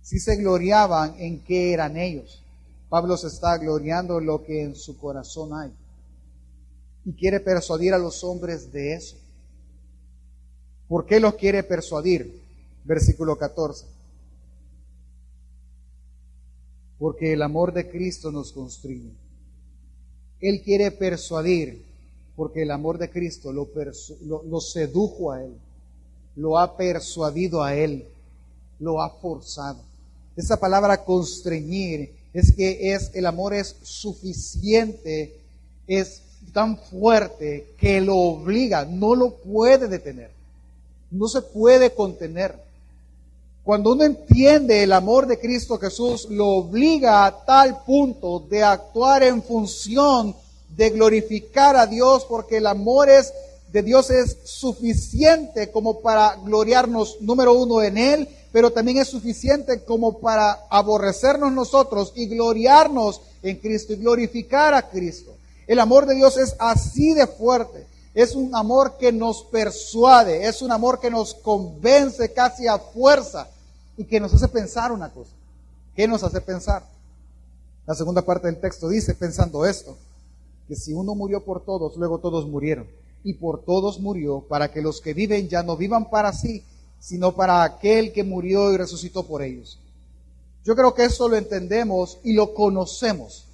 sí 0.01 0.19
se 0.19 0.35
gloriaban 0.35 1.15
en 1.19 1.43
qué 1.43 1.73
eran 1.73 1.97
ellos. 1.97 2.41
Pablo 2.89 3.17
se 3.17 3.27
está 3.27 3.57
gloriando 3.57 4.19
lo 4.19 4.43
que 4.43 4.63
en 4.63 4.75
su 4.75 4.97
corazón 4.97 5.53
hay 5.53 5.71
y 7.05 7.13
quiere 7.13 7.39
persuadir 7.39 7.93
a 7.93 7.97
los 7.97 8.23
hombres 8.23 8.71
de 8.71 8.93
eso. 8.93 9.17
¿Por 10.87 11.05
qué 11.05 11.19
los 11.19 11.35
quiere 11.35 11.63
persuadir? 11.63 12.41
Versículo 12.85 13.37
14 13.37 13.93
porque 17.03 17.33
el 17.33 17.41
amor 17.41 17.73
de 17.73 17.89
Cristo 17.89 18.31
nos 18.31 18.53
constriñe. 18.53 19.11
Él 20.39 20.61
quiere 20.61 20.89
persuadir, 20.89 21.83
porque 22.33 22.61
el 22.61 22.71
amor 22.71 22.97
de 22.97 23.09
Cristo 23.09 23.51
lo, 23.51 23.67
lo, 24.25 24.61
sedujo 24.61 25.33
a 25.33 25.43
Él, 25.43 25.53
lo 26.35 26.57
ha 26.57 26.75
persuadido 26.75 27.63
a 27.63 27.75
Él, 27.75 28.05
lo 28.79 29.01
ha 29.01 29.09
forzado. 29.09 29.79
Esa 30.35 30.59
palabra 30.59 31.03
constreñir 31.03 32.11
es 32.33 32.53
que 32.53 32.93
es 32.93 33.11
el 33.13 33.25
amor 33.25 33.53
es 33.53 33.75
suficiente, 33.83 35.35
es 35.87 36.21
tan 36.51 36.77
fuerte 36.77 37.73
que 37.77 38.01
lo 38.01 38.17
obliga, 38.17 38.85
no 38.85 39.15
lo 39.15 39.35
puede 39.35 39.87
detener, 39.87 40.31
no 41.11 41.27
se 41.27 41.41
puede 41.41 41.91
contener. 41.91 42.55
Cuando 43.63 43.93
uno 43.93 44.03
entiende 44.03 44.83
el 44.83 44.91
amor 44.91 45.25
de 45.25 45.39
Cristo 45.39 45.77
Jesús, 45.77 46.27
lo 46.29 46.47
obliga 46.49 47.25
a 47.25 47.45
tal 47.45 47.83
punto 47.83 48.39
de 48.39 48.61
actuar 48.61 49.23
en 49.23 49.41
función 49.41 50.35
de 50.75 50.89
glorificar 50.89 51.75
a 51.77 51.85
Dios, 51.85 52.25
porque 52.25 52.57
el 52.57 52.67
amor 52.67 53.09
es, 53.09 53.31
de 53.73 53.81
Dios 53.81 54.11
es 54.11 54.37
suficiente 54.43 55.71
como 55.71 56.01
para 56.01 56.35
gloriarnos, 56.35 57.17
número 57.21 57.53
uno, 57.53 57.81
en 57.81 57.97
Él, 57.97 58.29
pero 58.51 58.71
también 58.71 58.99
es 58.99 59.07
suficiente 59.07 59.83
como 59.83 60.19
para 60.19 60.67
aborrecernos 60.69 61.51
nosotros 61.51 62.13
y 62.15 62.27
gloriarnos 62.27 63.21
en 63.41 63.57
Cristo 63.57 63.93
y 63.93 63.95
glorificar 63.95 64.75
a 64.75 64.89
Cristo. 64.89 65.35
El 65.65 65.79
amor 65.79 66.05
de 66.05 66.13
Dios 66.13 66.37
es 66.37 66.55
así 66.59 67.15
de 67.15 67.25
fuerte. 67.25 67.87
Es 68.13 68.35
un 68.35 68.55
amor 68.55 68.97
que 68.99 69.11
nos 69.11 69.43
persuade, 69.45 70.45
es 70.45 70.61
un 70.61 70.71
amor 70.71 70.99
que 70.99 71.09
nos 71.09 71.33
convence 71.33 72.31
casi 72.31 72.67
a 72.67 72.77
fuerza 72.77 73.47
y 73.97 74.03
que 74.03 74.19
nos 74.19 74.35
hace 74.35 74.49
pensar 74.49 74.91
una 74.91 75.09
cosa. 75.11 75.31
¿Qué 75.95 76.07
nos 76.07 76.23
hace 76.23 76.41
pensar? 76.41 76.83
La 77.87 77.95
segunda 77.95 78.21
parte 78.21 78.45
del 78.45 78.59
texto 78.59 78.87
dice, 78.87 79.15
pensando 79.15 79.65
esto, 79.65 79.97
que 80.67 80.75
si 80.75 80.93
uno 80.93 81.15
murió 81.15 81.43
por 81.43 81.61
todos, 81.65 81.97
luego 81.97 82.19
todos 82.19 82.47
murieron. 82.47 82.87
Y 83.23 83.33
por 83.33 83.63
todos 83.63 83.99
murió 83.99 84.41
para 84.41 84.71
que 84.71 84.81
los 84.81 84.99
que 85.01 85.13
viven 85.13 85.47
ya 85.47 85.63
no 85.63 85.77
vivan 85.77 86.09
para 86.09 86.33
sí, 86.33 86.63
sino 86.99 87.35
para 87.35 87.63
aquel 87.63 88.11
que 88.11 88.23
murió 88.23 88.73
y 88.73 88.77
resucitó 88.77 89.23
por 89.23 89.41
ellos. 89.41 89.79
Yo 90.65 90.75
creo 90.75 90.93
que 90.93 91.05
eso 91.05 91.27
lo 91.27 91.35
entendemos 91.35 92.19
y 92.23 92.33
lo 92.33 92.53
conocemos, 92.53 93.45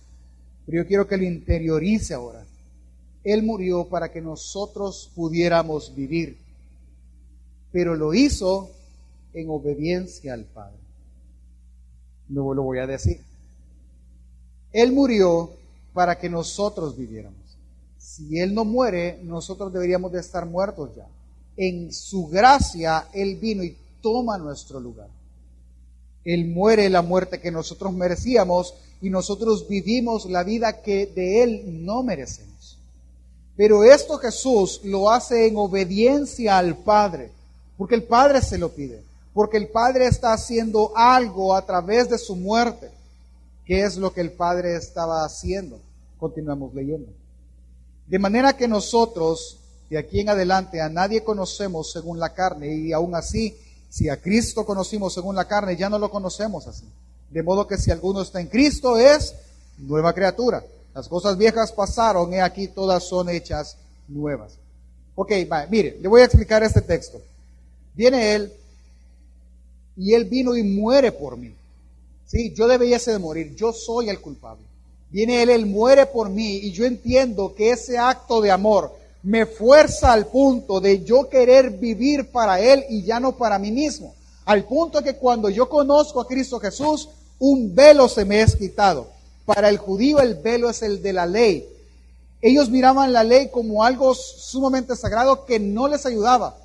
pero 0.66 0.84
yo 0.84 0.88
quiero 0.88 1.08
que 1.08 1.18
lo 1.18 1.24
interiorice 1.24 2.14
ahora. 2.14 2.44
Él 3.24 3.44
murió 3.44 3.86
para 3.86 4.12
que 4.12 4.22
nosotros 4.22 5.10
pudiéramos 5.16 5.94
vivir, 5.96 6.38
pero 7.72 7.96
lo 7.96 8.14
hizo 8.14 8.70
en 9.34 9.50
obediencia 9.50 10.34
al 10.34 10.46
Padre. 10.46 10.78
No 12.28 12.54
lo 12.54 12.64
voy 12.64 12.80
a 12.80 12.88
decir. 12.88 13.20
Él 14.72 14.92
murió 14.92 15.52
para 15.94 16.18
que 16.18 16.30
nosotros 16.30 16.96
viviéramos. 16.96 17.49
Si 18.20 18.38
Él 18.38 18.54
no 18.54 18.66
muere, 18.66 19.18
nosotros 19.24 19.72
deberíamos 19.72 20.12
de 20.12 20.20
estar 20.20 20.46
muertos 20.46 20.90
ya. 20.94 21.08
En 21.56 21.94
su 21.94 22.28
gracia, 22.28 23.08
Él 23.14 23.38
vino 23.38 23.64
y 23.64 23.78
toma 24.02 24.38
nuestro 24.38 24.78
lugar. 24.82 25.08
Él 26.26 26.48
muere 26.48 26.90
la 26.90 27.02
muerte 27.02 27.40
que 27.40 27.50
nosotros 27.50 27.94
merecíamos 27.94 28.74
y 29.02 29.10
nosotros 29.10 29.70
vivimos 29.70 30.26
la 30.26 30.44
vida 30.44 30.82
que 30.82 31.06
de 31.06 31.44
Él 31.44 31.86
no 31.86 32.04
merecemos. 32.04 32.78
Pero 33.56 33.86
esto 33.86 34.18
Jesús 34.18 34.82
lo 34.84 35.10
hace 35.10 35.48
en 35.48 35.58
obediencia 35.58 36.58
al 36.58 36.78
Padre 36.78 37.30
Porque 37.78 37.96
el 37.96 38.04
Padre 38.04 38.42
se 38.42 38.58
lo 38.58 38.70
pide. 38.70 39.02
Porque 39.34 39.56
el 39.56 39.70
Padre 39.70 40.08
está 40.08 40.34
haciendo 40.34 40.92
algo 40.94 41.56
a 41.56 41.66
través 41.66 42.10
de 42.10 42.18
su 42.18 42.36
muerte. 42.36 42.90
¿Qué 43.66 43.84
es 43.84 43.96
lo 43.96 44.12
que 44.12 44.20
el 44.20 44.34
Padre 44.34 44.76
estaba 44.76 45.24
haciendo? 45.24 45.80
Continuamos 46.20 46.74
leyendo. 46.74 47.19
De 48.10 48.18
manera 48.20 48.58
que 48.58 48.68
nosotros, 48.68 49.58
de 49.90 49.98
aquí 50.00 50.20
en 50.20 50.30
adelante, 50.30 50.82
a 50.82 50.90
nadie 50.90 51.24
conocemos 51.24 51.92
según 51.92 52.20
la 52.20 52.34
carne. 52.34 52.76
Y 52.76 52.92
aún 52.92 53.14
así, 53.14 53.56
si 53.90 54.10
a 54.10 54.18
Cristo 54.18 54.66
conocimos 54.66 55.14
según 55.14 55.36
la 55.36 55.48
carne, 55.48 55.78
ya 55.78 55.90
no 55.90 56.00
lo 56.00 56.10
conocemos 56.10 56.68
así. 56.68 56.86
De 57.30 57.44
modo 57.44 57.68
que 57.68 57.78
si 57.78 57.92
alguno 57.92 58.24
está 58.24 58.42
en 58.42 58.48
Cristo 58.48 58.98
es 58.98 59.36
nueva 59.78 60.14
criatura. 60.14 60.64
Las 60.96 61.08
cosas 61.08 61.38
viejas 61.38 61.72
pasaron, 61.72 62.34
y 62.34 62.40
aquí 62.40 62.68
todas 62.68 63.04
son 63.04 63.30
hechas 63.30 63.78
nuevas. 64.08 64.54
Ok, 65.14 65.32
mire, 65.70 65.98
le 66.02 66.08
voy 66.08 66.22
a 66.22 66.26
explicar 66.26 66.64
este 66.64 66.82
texto. 66.82 67.22
Viene 67.94 68.34
él 68.34 68.52
y 69.98 70.14
él 70.14 70.26
vino 70.26 70.56
y 70.56 70.64
muere 70.64 71.12
por 71.12 71.38
mí. 71.38 71.54
Sí, 72.26 72.54
yo 72.56 72.68
debiese 72.68 73.12
de 73.12 73.20
morir, 73.20 73.56
yo 73.56 73.72
soy 73.72 74.10
el 74.10 74.20
culpable. 74.20 74.64
Viene 75.12 75.42
él, 75.42 75.50
él 75.50 75.66
muere 75.66 76.06
por 76.06 76.30
mí 76.30 76.58
y 76.58 76.72
yo 76.72 76.86
entiendo 76.86 77.56
que 77.56 77.72
ese 77.72 77.98
acto 77.98 78.42
de 78.42 78.52
amor 78.52 78.96
me 79.24 79.46
fuerza 79.46 80.14
al 80.14 80.28
punto 80.28 80.80
de 80.80 81.04
yo 81.04 81.28
querer 81.30 81.72
vivir 81.72 82.32
para 82.32 82.60
él 82.60 82.86
y 82.90 83.04
ya 83.04 83.20
no 83.20 83.34
para 83.34 83.60
mí 83.60 83.72
mismo. 83.72 84.14
Al 84.46 84.64
punto 84.66 85.02
que 85.02 85.16
cuando 85.16 85.50
yo 85.50 85.68
conozco 85.68 86.22
a 86.22 86.28
Cristo 86.28 86.60
Jesús, 86.60 87.10
un 87.40 87.74
velo 87.76 88.08
se 88.08 88.26
me 88.26 88.42
es 88.42 88.56
quitado. 88.56 89.08
Para 89.46 89.70
el 89.70 89.78
judío 89.78 90.20
el 90.20 90.36
velo 90.36 90.70
es 90.70 90.82
el 90.84 91.02
de 91.02 91.14
la 91.14 91.26
ley. 91.26 91.68
Ellos 92.42 92.70
miraban 92.70 93.12
la 93.12 93.24
ley 93.24 93.50
como 93.50 93.84
algo 93.84 94.14
sumamente 94.14 94.96
sagrado 94.96 95.46
que 95.46 95.60
no 95.60 95.88
les 95.88 96.06
ayudaba, 96.06 96.56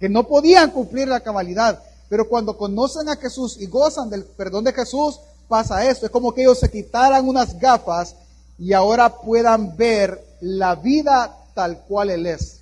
que 0.00 0.08
no 0.08 0.26
podían 0.26 0.70
cumplir 0.70 1.06
la 1.06 1.20
cabalidad. 1.20 1.82
Pero 2.08 2.28
cuando 2.28 2.56
conocen 2.56 3.08
a 3.08 3.16
Jesús 3.16 3.56
y 3.60 3.66
gozan 3.66 4.10
del 4.10 4.24
perdón 4.24 4.64
de 4.64 4.72
Jesús, 4.72 5.20
pasa 5.48 5.88
esto. 5.88 6.06
Es 6.06 6.12
como 6.12 6.32
que 6.32 6.42
ellos 6.42 6.58
se 6.58 6.70
quitaran 6.70 7.28
unas 7.28 7.58
gafas 7.58 8.16
y 8.58 8.72
ahora 8.72 9.08
puedan 9.20 9.76
ver 9.76 10.22
la 10.40 10.74
vida 10.74 11.36
tal 11.54 11.78
cual 11.80 12.10
Él 12.10 12.26
es. 12.26 12.60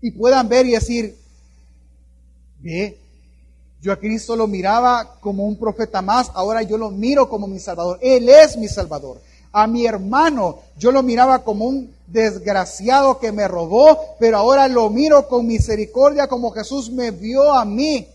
Y 0.00 0.12
puedan 0.12 0.48
ver 0.48 0.66
y 0.66 0.72
decir, 0.72 1.16
ve, 2.60 2.96
yo 3.82 3.92
a 3.92 3.96
Cristo 3.96 4.36
lo 4.36 4.46
miraba 4.46 5.16
como 5.20 5.46
un 5.46 5.56
profeta 5.56 6.02
más, 6.02 6.30
ahora 6.34 6.62
yo 6.62 6.76
lo 6.76 6.90
miro 6.90 7.28
como 7.28 7.46
mi 7.46 7.58
Salvador. 7.58 7.98
Él 8.02 8.28
es 8.28 8.56
mi 8.56 8.68
Salvador. 8.68 9.20
A 9.52 9.66
mi 9.66 9.84
hermano 9.84 10.60
yo 10.78 10.92
lo 10.92 11.02
miraba 11.02 11.40
como 11.40 11.64
un 11.66 11.92
desgraciado 12.06 13.18
que 13.18 13.32
me 13.32 13.48
robó, 13.48 14.16
pero 14.18 14.38
ahora 14.38 14.68
lo 14.68 14.90
miro 14.90 15.28
con 15.28 15.46
misericordia 15.46 16.28
como 16.28 16.50
Jesús 16.50 16.90
me 16.90 17.10
vio 17.10 17.52
a 17.52 17.64
mí. 17.64 18.06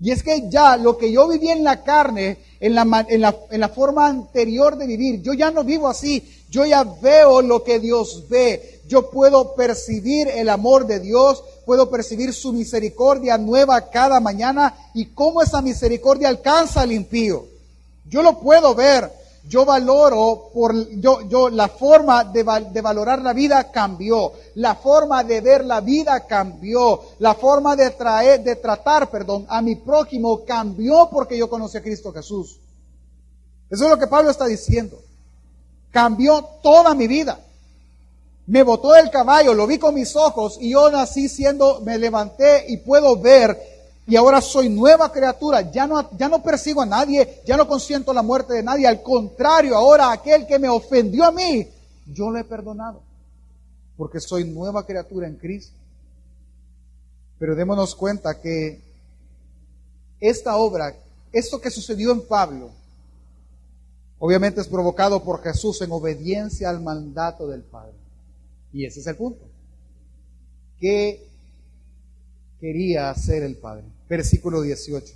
Y 0.00 0.10
es 0.10 0.22
que 0.22 0.48
ya 0.50 0.76
lo 0.76 0.98
que 0.98 1.10
yo 1.10 1.26
viví 1.28 1.48
en 1.48 1.64
la 1.64 1.82
carne, 1.82 2.38
en 2.60 2.74
la, 2.74 3.06
en, 3.08 3.20
la, 3.20 3.34
en 3.50 3.60
la, 3.60 3.68
forma 3.68 4.06
anterior 4.06 4.76
de 4.76 4.86
vivir, 4.86 5.22
yo 5.22 5.32
ya 5.32 5.50
no 5.50 5.64
vivo 5.64 5.88
así. 5.88 6.22
Yo 6.50 6.64
ya 6.64 6.84
veo 6.84 7.42
lo 7.42 7.64
que 7.64 7.80
Dios 7.80 8.28
ve. 8.28 8.80
Yo 8.86 9.10
puedo 9.10 9.54
percibir 9.54 10.28
el 10.28 10.48
amor 10.48 10.86
de 10.86 11.00
Dios 11.00 11.42
puedo 11.66 11.90
percibir 11.90 12.32
su 12.32 12.52
misericordia 12.52 13.36
nueva 13.36 13.90
cada 13.90 14.20
mañana 14.20 14.72
y 14.94 15.06
cómo 15.06 15.42
esa 15.42 15.60
misericordia 15.60 16.28
alcanza 16.28 16.82
al 16.82 16.92
impío. 16.92 17.44
Yo 18.08 18.22
lo 18.22 18.38
puedo 18.38 18.72
ver, 18.76 19.10
yo 19.48 19.64
valoro 19.64 20.50
por 20.52 20.74
yo, 20.98 21.20
yo 21.28 21.48
la 21.48 21.68
forma 21.68 22.24
de, 22.24 22.44
de, 22.72 22.80
valorar 22.80 23.22
la 23.22 23.32
vida 23.32 23.70
cambió, 23.70 24.32
la 24.56 24.74
forma 24.74 25.22
de 25.22 25.40
ver 25.40 25.64
la 25.64 25.80
vida 25.80 26.26
cambió, 26.26 27.00
la 27.20 27.34
forma 27.34 27.76
de 27.76 27.90
traer, 27.90 28.42
de 28.42 28.56
tratar, 28.56 29.08
perdón, 29.08 29.46
a 29.48 29.62
mi 29.62 29.76
prójimo 29.76 30.44
cambió 30.44 31.08
porque 31.10 31.38
yo 31.38 31.48
conocí 31.48 31.76
a 31.76 31.82
Cristo 31.82 32.12
Jesús. 32.12 32.58
Eso 33.70 33.84
es 33.84 33.90
lo 33.90 33.98
que 33.98 34.06
Pablo 34.06 34.30
está 34.30 34.46
diciendo. 34.46 35.00
Cambió 35.90 36.42
toda 36.62 36.94
mi 36.94 37.06
vida. 37.06 37.40
Me 38.46 38.62
botó 38.62 38.92
del 38.92 39.10
caballo, 39.10 39.54
lo 39.54 39.66
vi 39.66 39.78
con 39.78 39.94
mis 39.94 40.14
ojos 40.14 40.58
y 40.60 40.70
yo 40.70 40.88
nací 40.90 41.28
siendo, 41.28 41.80
me 41.80 41.98
levanté 41.98 42.64
y 42.68 42.76
puedo 42.78 43.16
ver 43.16 43.75
y 44.06 44.14
ahora 44.14 44.40
soy 44.40 44.68
nueva 44.68 45.10
criatura. 45.10 45.70
Ya 45.72 45.86
no, 45.86 46.08
ya 46.16 46.28
no 46.28 46.42
persigo 46.42 46.80
a 46.80 46.86
nadie, 46.86 47.42
ya 47.44 47.56
no 47.56 47.66
consiento 47.66 48.12
la 48.12 48.22
muerte 48.22 48.54
de 48.54 48.62
nadie. 48.62 48.86
Al 48.86 49.02
contrario, 49.02 49.76
ahora 49.76 50.12
aquel 50.12 50.46
que 50.46 50.58
me 50.58 50.68
ofendió 50.68 51.24
a 51.24 51.32
mí, 51.32 51.66
yo 52.06 52.30
le 52.30 52.40
he 52.40 52.44
perdonado. 52.44 53.02
Porque 53.96 54.20
soy 54.20 54.44
nueva 54.44 54.86
criatura 54.86 55.26
en 55.26 55.34
Cristo. 55.36 55.74
Pero 57.38 57.56
démonos 57.56 57.96
cuenta 57.96 58.40
que 58.40 58.80
esta 60.20 60.56
obra, 60.56 60.94
esto 61.32 61.60
que 61.60 61.70
sucedió 61.70 62.12
en 62.12 62.26
Pablo, 62.26 62.70
obviamente 64.20 64.60
es 64.60 64.68
provocado 64.68 65.22
por 65.24 65.42
Jesús 65.42 65.82
en 65.82 65.90
obediencia 65.90 66.70
al 66.70 66.80
mandato 66.80 67.48
del 67.48 67.62
Padre. 67.62 67.94
Y 68.72 68.84
ese 68.84 69.00
es 69.00 69.06
el 69.08 69.16
punto. 69.16 69.44
¿Qué 70.78 71.26
quería 72.60 73.10
hacer 73.10 73.42
el 73.42 73.56
Padre? 73.56 73.95
Versículo 74.08 74.62
18. 74.62 75.14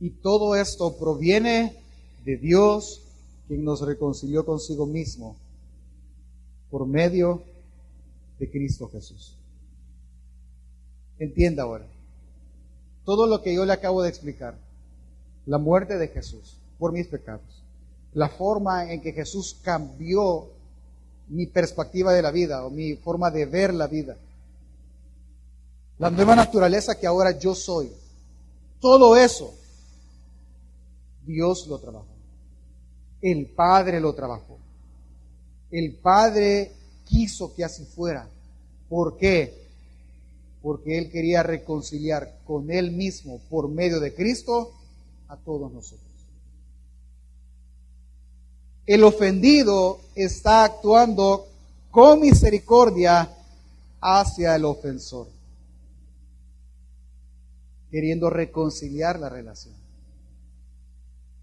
Y 0.00 0.10
todo 0.10 0.56
esto 0.56 0.96
proviene 0.96 1.76
de 2.24 2.36
Dios, 2.36 3.02
quien 3.48 3.64
nos 3.64 3.80
reconcilió 3.82 4.44
consigo 4.44 4.86
mismo 4.86 5.36
por 6.70 6.86
medio 6.86 7.42
de 8.38 8.50
Cristo 8.50 8.88
Jesús. 8.88 9.36
Entienda 11.18 11.62
ahora, 11.62 11.86
todo 13.04 13.26
lo 13.26 13.42
que 13.42 13.54
yo 13.54 13.64
le 13.64 13.72
acabo 13.72 14.02
de 14.02 14.08
explicar, 14.08 14.56
la 15.46 15.58
muerte 15.58 15.98
de 15.98 16.08
Jesús 16.08 16.56
por 16.78 16.92
mis 16.92 17.06
pecados, 17.06 17.62
la 18.14 18.28
forma 18.28 18.92
en 18.92 19.00
que 19.00 19.12
Jesús 19.12 19.56
cambió 19.62 20.48
mi 21.28 21.46
perspectiva 21.46 22.12
de 22.12 22.22
la 22.22 22.30
vida 22.30 22.64
o 22.64 22.70
mi 22.70 22.96
forma 22.96 23.30
de 23.30 23.46
ver 23.46 23.72
la 23.72 23.86
vida. 23.86 24.16
La 25.98 26.10
nueva 26.10 26.34
naturaleza 26.34 26.98
que 26.98 27.06
ahora 27.06 27.38
yo 27.38 27.54
soy. 27.54 27.90
Todo 28.80 29.16
eso, 29.16 29.54
Dios 31.24 31.66
lo 31.66 31.78
trabajó. 31.78 32.06
El 33.22 33.46
Padre 33.46 34.00
lo 34.00 34.14
trabajó. 34.14 34.58
El 35.70 35.94
Padre 35.94 36.72
quiso 37.04 37.54
que 37.54 37.64
así 37.64 37.84
fuera. 37.84 38.28
¿Por 38.88 39.16
qué? 39.16 39.66
Porque 40.62 40.98
Él 40.98 41.10
quería 41.10 41.42
reconciliar 41.42 42.38
con 42.46 42.70
Él 42.70 42.90
mismo 42.90 43.40
por 43.48 43.68
medio 43.68 44.00
de 44.00 44.14
Cristo 44.14 44.72
a 45.28 45.36
todos 45.36 45.72
nosotros 45.72 46.14
el 48.86 49.02
ofendido 49.02 50.00
está 50.14 50.64
actuando 50.64 51.46
con 51.90 52.20
misericordia 52.20 53.30
hacia 54.00 54.56
el 54.56 54.64
ofensor, 54.64 55.28
queriendo 57.94 58.28
reconciliar 58.28 59.20
la 59.20 59.28
relación. 59.28 59.72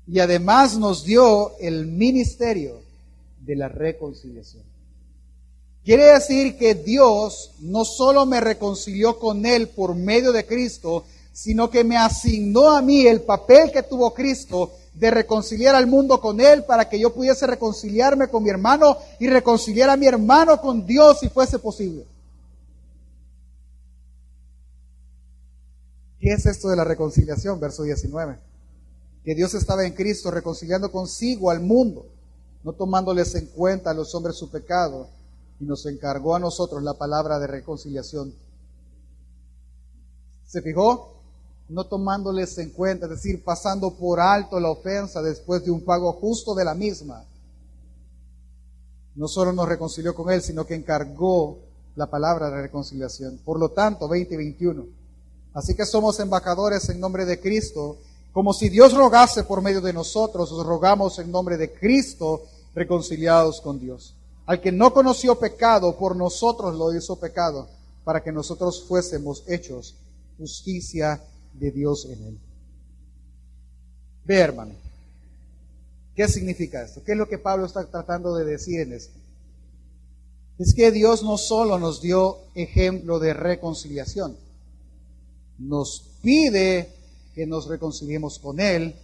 Y 0.05 0.19
además 0.19 0.77
nos 0.77 1.05
dio 1.05 1.57
el 1.59 1.85
ministerio 1.85 2.81
de 3.39 3.55
la 3.55 3.69
reconciliación. 3.69 4.61
Quiere 5.85 6.07
decir 6.07 6.57
que 6.57 6.75
Dios 6.75 7.51
no 7.61 7.85
solo 7.85 8.25
me 8.25 8.41
reconcilió 8.41 9.17
con 9.17 9.45
Él 9.45 9.69
por 9.69 9.95
medio 9.95 10.33
de 10.33 10.45
Cristo, 10.45 11.05
sino 11.31 11.69
que 11.69 11.85
me 11.85 11.95
asignó 11.95 12.71
a 12.71 12.81
mí 12.81 13.07
el 13.07 13.21
papel 13.21 13.71
que 13.71 13.83
tuvo 13.83 14.13
Cristo 14.13 14.73
de 14.93 15.09
reconciliar 15.09 15.73
al 15.73 15.87
mundo 15.87 16.19
con 16.19 16.41
Él 16.41 16.65
para 16.65 16.89
que 16.89 16.99
yo 16.99 17.13
pudiese 17.13 17.47
reconciliarme 17.47 18.27
con 18.27 18.43
mi 18.43 18.49
hermano 18.49 18.97
y 19.21 19.27
reconciliar 19.27 19.89
a 19.89 19.95
mi 19.95 20.05
hermano 20.05 20.59
con 20.59 20.85
Dios 20.85 21.19
si 21.21 21.29
fuese 21.29 21.59
posible. 21.59 22.03
¿Qué 26.21 26.33
es 26.33 26.45
esto 26.45 26.69
de 26.69 26.77
la 26.77 26.83
reconciliación? 26.83 27.59
Verso 27.59 27.83
19. 27.83 28.37
Que 29.25 29.35
Dios 29.35 29.53
estaba 29.55 29.85
en 29.85 29.93
Cristo 29.93 30.31
reconciliando 30.31 30.91
consigo 30.91 31.51
al 31.51 31.59
mundo, 31.59 32.05
no 32.63 32.73
tomándoles 32.73 33.35
en 33.35 33.47
cuenta 33.47 33.89
a 33.89 33.93
los 33.93 34.15
hombres 34.15 34.37
su 34.37 34.49
pecado, 34.49 35.07
y 35.59 35.65
nos 35.65 35.85
encargó 35.85 36.35
a 36.35 36.39
nosotros 36.39 36.81
la 36.83 36.93
palabra 36.93 37.39
de 37.39 37.47
reconciliación. 37.47 38.33
¿Se 40.47 40.61
fijó? 40.61 41.11
no 41.71 41.85
tomándoles 41.85 42.57
en 42.57 42.69
cuenta, 42.69 43.05
es 43.05 43.11
decir, 43.11 43.43
pasando 43.43 43.91
por 43.91 44.19
alto 44.19 44.59
la 44.59 44.69
ofensa 44.69 45.21
después 45.21 45.63
de 45.63 45.71
un 45.71 45.81
pago 45.81 46.11
justo 46.13 46.53
de 46.53 46.65
la 46.65 46.75
misma. 46.75 47.23
No 49.15 49.27
solo 49.27 49.53
nos 49.53 49.69
reconcilió 49.69 50.13
con 50.13 50.29
Él, 50.31 50.41
sino 50.41 50.65
que 50.65 50.75
encargó 50.75 51.59
la 51.95 52.07
palabra 52.07 52.49
de 52.49 52.61
reconciliación. 52.61 53.39
Por 53.45 53.57
lo 53.57 53.69
tanto, 53.69 54.09
20 54.09 54.33
y 54.33 54.37
21. 54.37 55.00
Así 55.53 55.75
que 55.75 55.85
somos 55.85 56.19
embajadores 56.19 56.87
en 56.89 56.99
nombre 56.99 57.25
de 57.25 57.39
Cristo, 57.39 57.97
como 58.31 58.53
si 58.53 58.69
Dios 58.69 58.93
rogase 58.93 59.43
por 59.43 59.61
medio 59.61 59.81
de 59.81 59.91
nosotros, 59.91 60.51
os 60.51 60.65
rogamos 60.65 61.19
en 61.19 61.31
nombre 61.31 61.57
de 61.57 61.73
Cristo, 61.73 62.43
reconciliados 62.73 63.59
con 63.59 63.79
Dios. 63.79 64.15
Al 64.45 64.61
que 64.61 64.71
no 64.71 64.93
conoció 64.93 65.37
pecado, 65.37 65.97
por 65.97 66.15
nosotros 66.15 66.75
lo 66.75 66.93
hizo 66.95 67.17
pecado, 67.17 67.67
para 68.03 68.23
que 68.23 68.31
nosotros 68.31 68.83
fuésemos 68.87 69.43
hechos 69.47 69.95
justicia 70.37 71.21
de 71.53 71.71
Dios 71.71 72.05
en 72.05 72.23
él. 72.23 72.39
Ve, 74.25 74.39
hermano, 74.39 74.73
¿qué 76.15 76.27
significa 76.27 76.81
esto? 76.81 77.03
¿Qué 77.03 77.11
es 77.11 77.17
lo 77.17 77.27
que 77.27 77.37
Pablo 77.37 77.65
está 77.65 77.83
tratando 77.85 78.33
de 78.35 78.45
decir 78.45 78.79
en 78.79 78.93
esto? 78.93 79.13
Es 80.57 80.73
que 80.73 80.91
Dios 80.91 81.23
no 81.23 81.37
solo 81.37 81.79
nos 81.79 82.01
dio 82.01 82.37
ejemplo 82.55 83.19
de 83.19 83.33
reconciliación, 83.33 84.37
nos 85.57 86.03
pide 86.21 86.91
que 87.33 87.45
nos 87.45 87.67
reconciliemos 87.67 88.39
con 88.39 88.59
Él 88.59 88.95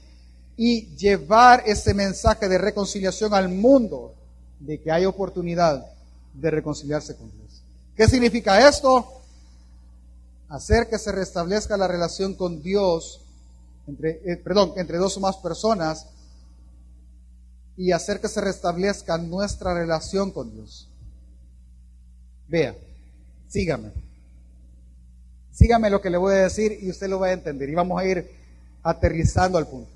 y 0.58 0.88
llevar 0.96 1.64
ese 1.66 1.94
mensaje 1.94 2.50
de 2.50 2.58
reconciliación 2.58 3.34
al 3.34 3.50
mundo, 3.50 4.14
de 4.60 4.82
que 4.82 4.92
hay 4.92 5.06
oportunidad 5.06 5.86
de 6.34 6.52
reconciliarse 6.52 7.16
con 7.16 7.32
Dios. 7.32 7.62
¿Qué 7.96 8.08
significa 8.08 8.68
esto? 8.68 9.22
Hacer 10.50 10.88
que 10.90 10.98
se 10.98 11.12
restablezca 11.12 11.78
la 11.78 11.88
relación 11.88 12.34
con 12.34 12.62
Dios, 12.62 13.22
entre, 13.88 14.22
eh, 14.26 14.38
perdón, 14.38 14.74
entre 14.78 14.98
dos 14.98 15.16
o 15.18 15.20
más 15.20 15.38
personas, 15.38 16.08
y 17.76 17.92
hacer 17.92 18.20
que 18.20 18.28
se 18.28 18.42
restablezca 18.42 19.18
nuestra 19.20 19.74
relación 19.74 20.32
con 20.32 20.52
Dios. 20.52 20.88
Vea, 22.48 22.76
sígame. 23.48 24.07
Sígame 25.58 25.90
lo 25.90 26.00
que 26.00 26.12
le 26.12 26.18
voy 26.18 26.36
a 26.36 26.44
decir 26.44 26.78
y 26.84 26.92
usted 26.92 27.08
lo 27.08 27.20
va 27.20 27.28
a 27.28 27.32
entender. 27.32 27.68
Y 27.68 27.74
vamos 27.74 28.00
a 28.00 28.06
ir 28.06 28.30
aterrizando 28.84 29.58
al 29.58 29.66
punto. 29.66 29.90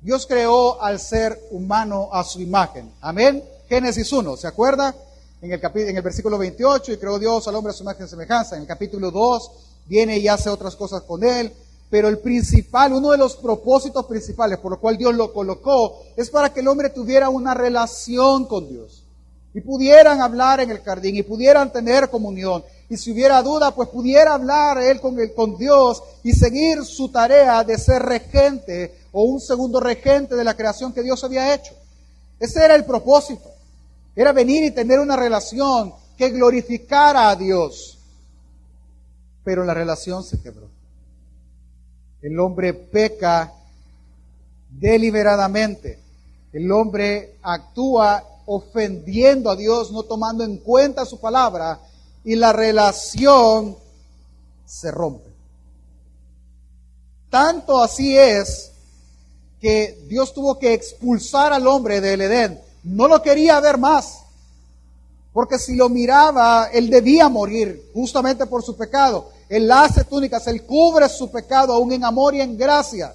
Dios 0.00 0.26
creó 0.28 0.80
al 0.80 1.00
ser 1.00 1.40
humano 1.50 2.08
a 2.12 2.22
su 2.22 2.40
imagen. 2.40 2.88
Amén. 3.00 3.42
Génesis 3.68 4.12
1, 4.12 4.36
¿se 4.36 4.46
acuerda? 4.46 4.94
En 5.40 5.50
el, 5.50 5.60
en 5.60 5.96
el 5.96 6.02
versículo 6.02 6.38
28, 6.38 6.92
y 6.92 6.96
creó 6.98 7.18
Dios 7.18 7.48
al 7.48 7.56
hombre 7.56 7.72
a 7.72 7.74
su 7.74 7.82
imagen 7.82 8.06
y 8.06 8.08
semejanza. 8.08 8.54
En 8.54 8.62
el 8.62 8.68
capítulo 8.68 9.10
2, 9.10 9.50
viene 9.86 10.18
y 10.18 10.28
hace 10.28 10.48
otras 10.48 10.76
cosas 10.76 11.02
con 11.02 11.24
él. 11.24 11.52
Pero 11.90 12.06
el 12.06 12.18
principal, 12.18 12.92
uno 12.92 13.10
de 13.10 13.18
los 13.18 13.34
propósitos 13.34 14.06
principales 14.06 14.58
por 14.58 14.70
lo 14.70 14.78
cual 14.78 14.96
Dios 14.96 15.16
lo 15.16 15.32
colocó, 15.32 16.00
es 16.16 16.30
para 16.30 16.52
que 16.52 16.60
el 16.60 16.68
hombre 16.68 16.90
tuviera 16.90 17.28
una 17.28 17.54
relación 17.54 18.46
con 18.46 18.68
Dios. 18.68 19.01
Y 19.54 19.60
pudieran 19.60 20.20
hablar 20.20 20.60
en 20.60 20.70
el 20.70 20.80
jardín, 20.80 21.16
y 21.16 21.22
pudieran 21.22 21.70
tener 21.72 22.08
comunión. 22.08 22.64
Y 22.88 22.96
si 22.96 23.12
hubiera 23.12 23.42
duda, 23.42 23.74
pues 23.74 23.88
pudiera 23.88 24.34
hablar 24.34 24.78
él 24.78 25.00
con, 25.00 25.18
el, 25.18 25.32
con 25.34 25.56
Dios 25.56 26.02
y 26.22 26.32
seguir 26.32 26.84
su 26.84 27.10
tarea 27.10 27.64
de 27.64 27.78
ser 27.78 28.02
regente 28.02 28.94
o 29.12 29.24
un 29.24 29.40
segundo 29.40 29.80
regente 29.80 30.34
de 30.34 30.44
la 30.44 30.54
creación 30.54 30.92
que 30.92 31.02
Dios 31.02 31.22
había 31.24 31.54
hecho. 31.54 31.74
Ese 32.38 32.64
era 32.64 32.74
el 32.74 32.84
propósito. 32.84 33.50
Era 34.14 34.32
venir 34.32 34.64
y 34.64 34.70
tener 34.70 35.00
una 35.00 35.16
relación 35.16 35.94
que 36.18 36.30
glorificara 36.30 37.30
a 37.30 37.36
Dios. 37.36 37.98
Pero 39.44 39.64
la 39.64 39.74
relación 39.74 40.22
se 40.22 40.40
quebró. 40.40 40.68
El 42.20 42.38
hombre 42.38 42.74
peca 42.74 43.52
deliberadamente. 44.70 45.98
El 46.52 46.70
hombre 46.70 47.36
actúa 47.42 48.22
ofendiendo 48.46 49.50
a 49.50 49.56
Dios, 49.56 49.90
no 49.92 50.02
tomando 50.02 50.44
en 50.44 50.58
cuenta 50.58 51.04
su 51.04 51.20
palabra, 51.20 51.80
y 52.24 52.36
la 52.36 52.52
relación 52.52 53.76
se 54.64 54.90
rompe. 54.90 55.30
Tanto 57.30 57.82
así 57.82 58.16
es 58.16 58.72
que 59.60 60.04
Dios 60.08 60.34
tuvo 60.34 60.58
que 60.58 60.74
expulsar 60.74 61.52
al 61.52 61.66
hombre 61.66 62.00
del 62.00 62.20
Edén. 62.20 62.60
No 62.82 63.08
lo 63.08 63.22
quería 63.22 63.60
ver 63.60 63.78
más. 63.78 64.18
Porque 65.32 65.58
si 65.58 65.76
lo 65.76 65.88
miraba, 65.88 66.68
él 66.72 66.90
debía 66.90 67.28
morir 67.28 67.90
justamente 67.94 68.44
por 68.46 68.62
su 68.62 68.76
pecado. 68.76 69.30
Él 69.48 69.70
hace 69.70 70.04
túnicas, 70.04 70.46
él 70.46 70.64
cubre 70.64 71.08
su 71.08 71.30
pecado 71.30 71.72
aún 71.72 71.92
en 71.92 72.04
amor 72.04 72.34
y 72.34 72.40
en 72.40 72.58
gracia. 72.58 73.14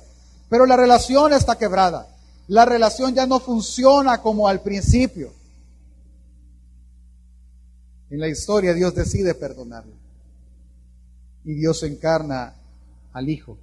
Pero 0.50 0.66
la 0.66 0.76
relación 0.76 1.34
está 1.34 1.58
quebrada. 1.58 2.08
La 2.48 2.66
relación 2.66 3.14
ya 3.14 3.26
no 3.26 3.40
funciona 3.40 4.22
como 4.22 4.48
al 4.48 4.62
principio. 4.62 5.32
En 8.10 8.20
la 8.20 8.28
historia 8.28 8.74
Dios 8.74 8.96
decide 8.96 9.36
perdonarlo. 9.36 9.94
Y 11.44 11.54
Dios 11.54 11.84
encarna 11.84 12.54
al 13.14 13.30
Hijo 13.30 13.58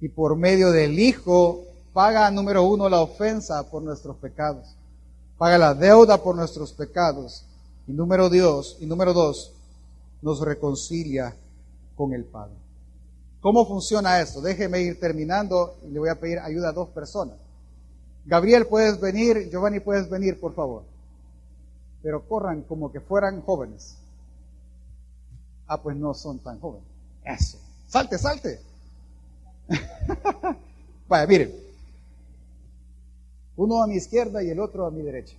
y 0.00 0.08
por 0.08 0.36
medio 0.36 0.70
del 0.70 0.98
Hijo 0.98 1.64
paga, 1.92 2.30
número 2.30 2.64
uno, 2.64 2.88
la 2.88 3.00
ofensa 3.00 3.62
por 3.70 3.82
nuestros 3.82 4.16
pecados, 4.16 4.74
paga 5.36 5.58
la 5.58 5.74
deuda 5.74 6.22
por 6.22 6.34
nuestros 6.36 6.72
pecados, 6.72 7.44
y 7.86 7.92
número 7.92 8.28
dos, 8.28 8.76
y 8.80 8.86
número 8.86 9.12
dos, 9.12 9.52
nos 10.22 10.40
reconcilia 10.40 11.34
con 11.96 12.14
el 12.14 12.24
Padre. 12.24 12.54
¿Cómo 13.40 13.66
funciona 13.66 14.20
esto? 14.20 14.40
Déjeme 14.40 14.80
ir 14.80 15.00
terminando 15.00 15.76
y 15.86 15.90
le 15.90 15.98
voy 15.98 16.10
a 16.10 16.20
pedir 16.20 16.38
ayuda 16.38 16.68
a 16.68 16.72
dos 16.72 16.88
personas. 16.90 17.36
Gabriel, 18.26 18.66
puedes 18.66 19.00
venir, 19.00 19.48
Giovanni, 19.50 19.80
puedes 19.80 20.10
venir, 20.10 20.38
por 20.38 20.54
favor. 20.54 20.82
Pero 22.02 22.26
corran 22.28 22.62
como 22.62 22.92
que 22.92 23.00
fueran 23.00 23.40
jóvenes. 23.40 23.96
Ah, 25.66 25.80
pues 25.80 25.96
no 25.96 26.12
son 26.12 26.38
tan 26.40 26.60
jóvenes. 26.60 26.86
Eso. 27.24 27.58
Salte, 27.88 28.18
salte. 28.18 28.60
Vaya, 31.08 31.26
miren. 31.26 31.52
Uno 33.56 33.82
a 33.82 33.86
mi 33.86 33.96
izquierda 33.96 34.42
y 34.42 34.50
el 34.50 34.60
otro 34.60 34.86
a 34.86 34.90
mi 34.90 35.02
derecha. 35.02 35.36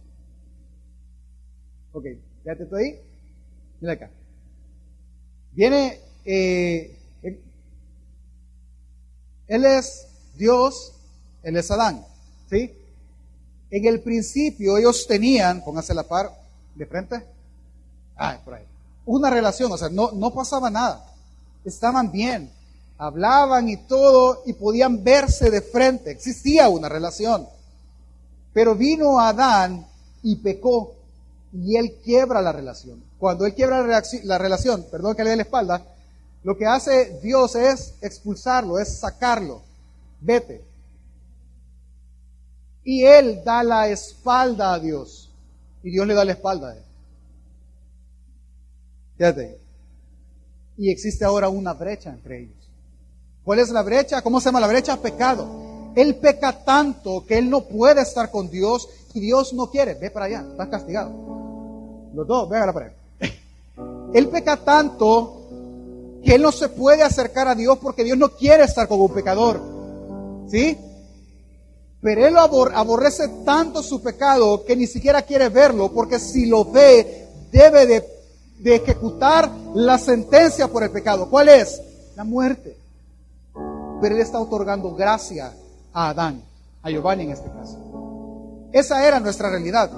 Ok, 1.94 2.06
ya 2.46 2.56
te 2.56 2.64
estoy 2.64 2.84
ahí. 2.84 3.00
Mira 3.80 3.94
acá. 3.94 4.10
Viene, 5.54 6.00
eh, 6.26 6.98
él 9.56 9.66
es 9.66 10.08
Dios, 10.36 10.94
él 11.44 11.58
es 11.58 11.70
Adán. 11.72 12.06
¿Sí? 12.50 12.74
En 13.70 13.86
el 13.86 14.02
principio 14.02 14.78
ellos 14.78 15.06
tenían, 15.08 15.64
póngase 15.64 15.94
la 15.94 16.04
par 16.04 16.32
de 16.76 16.86
frente. 16.86 17.24
Ah, 18.18 18.40
por 18.44 18.56
ahí. 18.56 18.66
Una 19.06 19.30
relación, 19.30 19.72
o 19.72 19.78
sea, 19.78 19.90
no, 19.90 20.12
no 20.12 20.34
pasaba 20.34 20.70
nada. 20.70 21.06
Estaban 21.64 22.12
bien 22.12 22.52
hablaban 23.02 23.68
y 23.68 23.78
todo 23.78 24.44
y 24.46 24.54
podían 24.54 25.04
verse 25.04 25.50
de 25.50 25.62
frente, 25.62 26.12
existía 26.12 26.70
una 26.70 26.88
relación. 26.88 27.48
Pero 28.54 28.76
vino 28.76 29.20
Adán 29.20 29.88
y 30.22 30.36
pecó 30.36 30.94
y 31.52 31.78
él 31.78 31.96
quiebra 32.04 32.44
la 32.44 32.52
relación. 32.52 33.04
Cuando 33.18 33.48
él 33.48 33.56
quiebra 33.56 33.82
la, 33.82 34.38
relación, 34.38 34.86
perdón 34.92 35.16
que 35.16 35.24
le 35.24 35.32
dé 35.32 35.36
la 35.38 35.42
espalda, 35.42 35.84
lo 36.44 36.58
que 36.58 36.66
hace 36.66 37.20
Dios 37.22 37.56
es 37.56 37.96
expulsarlo, 38.02 38.80
es 38.80 39.00
sacarlo. 39.00 39.62
Vete. 40.20 40.64
Y 42.84 43.06
él 43.06 43.44
da 43.44 43.64
la 43.64 43.88
espalda 43.90 44.74
a 44.74 44.80
Dios. 44.80 45.30
Y 45.84 45.92
Dios 45.92 46.08
le 46.08 46.16
da 46.16 46.26
la 46.26 46.32
espalda 46.32 46.70
a 46.70 46.74
él. 46.74 46.84
Fíjate. 49.18 49.60
Y 50.78 50.90
existe 50.90 51.24
ahora 51.26 51.50
una 51.50 51.74
brecha 51.74 52.10
entre 52.10 52.40
ellos. 52.40 52.56
¿Cuál 53.44 53.60
es 53.60 53.70
la 53.70 53.84
brecha? 53.84 54.22
¿Cómo 54.22 54.40
se 54.40 54.46
llama 54.46 54.60
la 54.60 54.68
brecha? 54.68 54.98
Pecado. 54.98 55.92
Él 55.96 56.16
peca 56.16 56.64
tanto 56.64 57.26
que 57.26 57.38
él 57.38 57.50
no 57.50 57.62
puede 57.66 58.02
estar 58.02 58.32
con 58.32 58.50
Dios 58.50 58.88
y 59.14 59.20
Dios 59.20 59.54
no 59.54 59.70
quiere. 59.70 59.94
Ve 59.96 60.10
para 60.10 60.26
allá, 60.26 60.46
estás 60.50 60.70
castigado. 60.70 61.12
Los 62.14 62.28
dos, 62.28 62.50
ve 62.50 62.58
a 62.58 62.66
la 62.66 62.74
pared. 62.74 62.92
Él 64.14 64.28
peca 64.30 64.58
tanto 64.58 65.41
que 66.24 66.36
él 66.36 66.42
no 66.42 66.52
se 66.52 66.70
puede 66.70 67.04
acercar 67.04 67.48
a 67.48 67.56
Dios 67.56 67.78
porque 67.80 68.04
Dios 68.04 68.18
no 68.18 68.30
quiere 68.30 68.64
estar 68.64 68.88
con 68.88 69.02
un 69.02 69.14
pecador. 69.14 69.62
¿Sí? 70.50 70.78
Pero 72.02 72.26
él 72.26 72.36
aborrece 72.38 73.28
tanto 73.46 73.84
su 73.84 74.02
pecado 74.02 74.66
que 74.66 74.76
ni 74.76 74.88
siquiera 74.88 75.22
quiere 75.22 75.50
verlo 75.50 75.92
porque 75.92 76.20
si 76.20 76.48
lo 76.48 76.66
ve 76.66 77.28
debe 77.52 77.86
de, 77.86 78.22
ejecutar 78.64 79.52
la 79.74 79.98
sentencia 79.98 80.68
por 80.68 80.84
el 80.84 80.92
pecado. 80.92 81.30
¿Cuál 81.30 81.50
es? 81.50 81.82
La 82.16 82.24
muerte 82.24 82.82
pero 84.02 84.16
Él 84.16 84.22
está 84.22 84.40
otorgando 84.40 84.94
gracia 84.96 85.54
a 85.94 86.10
Adán, 86.10 86.42
a 86.82 86.90
Giovanni 86.90 87.24
en 87.24 87.32
este 87.32 87.50
caso. 87.50 87.78
Esa 88.74 89.08
era 89.08 89.20
nuestra 89.20 89.50
realidad. 89.50 89.92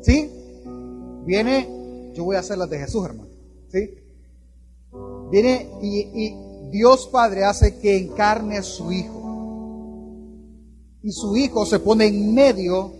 ¿Sí? 0.00 0.30
Viene, 1.26 2.12
yo 2.14 2.24
voy 2.24 2.36
a 2.36 2.40
hacer 2.40 2.56
las 2.56 2.70
de 2.70 2.78
Jesús, 2.78 3.04
hermano. 3.04 3.28
¿Sí? 3.70 3.94
Viene 5.30 5.68
y, 5.80 6.34
Dios 6.70 7.08
Padre 7.08 7.44
hace 7.44 7.78
que 7.78 7.96
encarne 7.96 8.62
su 8.62 8.92
Hijo. 8.92 9.20
Y 11.02 11.10
su 11.10 11.36
Hijo 11.36 11.66
se 11.66 11.80
pone 11.80 12.06
en 12.06 12.32
medio 12.32 12.92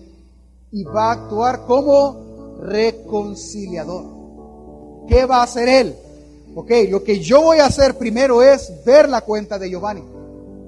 y 0.72 0.82
va 0.82 1.10
a 1.10 1.12
actuar 1.12 1.66
como 1.66 2.58
reconciliador. 2.60 4.04
¿Qué 5.08 5.24
va 5.24 5.36
a 5.36 5.44
hacer 5.44 5.68
Él? 5.68 5.94
Ok, 6.54 6.70
lo 6.88 7.04
que 7.04 7.20
yo 7.20 7.42
voy 7.42 7.58
a 7.58 7.66
hacer 7.66 7.96
primero 7.96 8.42
es 8.42 8.72
ver 8.84 9.08
la 9.08 9.20
cuenta 9.20 9.58
de 9.58 9.70
Giovanni 9.70 10.02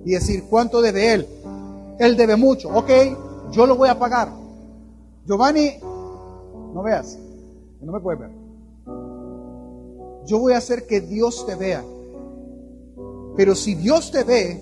y 0.04 0.12
decir 0.12 0.44
cuánto 0.48 0.80
debe 0.80 1.12
él. 1.12 1.26
Él 1.98 2.16
debe 2.16 2.36
mucho. 2.36 2.68
Ok, 2.68 2.90
yo 3.50 3.66
lo 3.66 3.76
voy 3.76 3.88
a 3.88 3.98
pagar. 3.98 4.28
Giovanni, 5.26 5.72
no 6.72 6.82
veas, 6.82 7.18
no 7.80 7.92
me 7.92 8.00
puedes 8.00 8.20
ver. 8.20 8.41
Yo 10.26 10.38
voy 10.38 10.52
a 10.52 10.58
hacer 10.58 10.86
que 10.86 11.00
Dios 11.00 11.46
te 11.46 11.54
vea. 11.54 11.84
Pero 13.36 13.54
si 13.54 13.74
Dios 13.74 14.10
te 14.10 14.24
ve, 14.24 14.60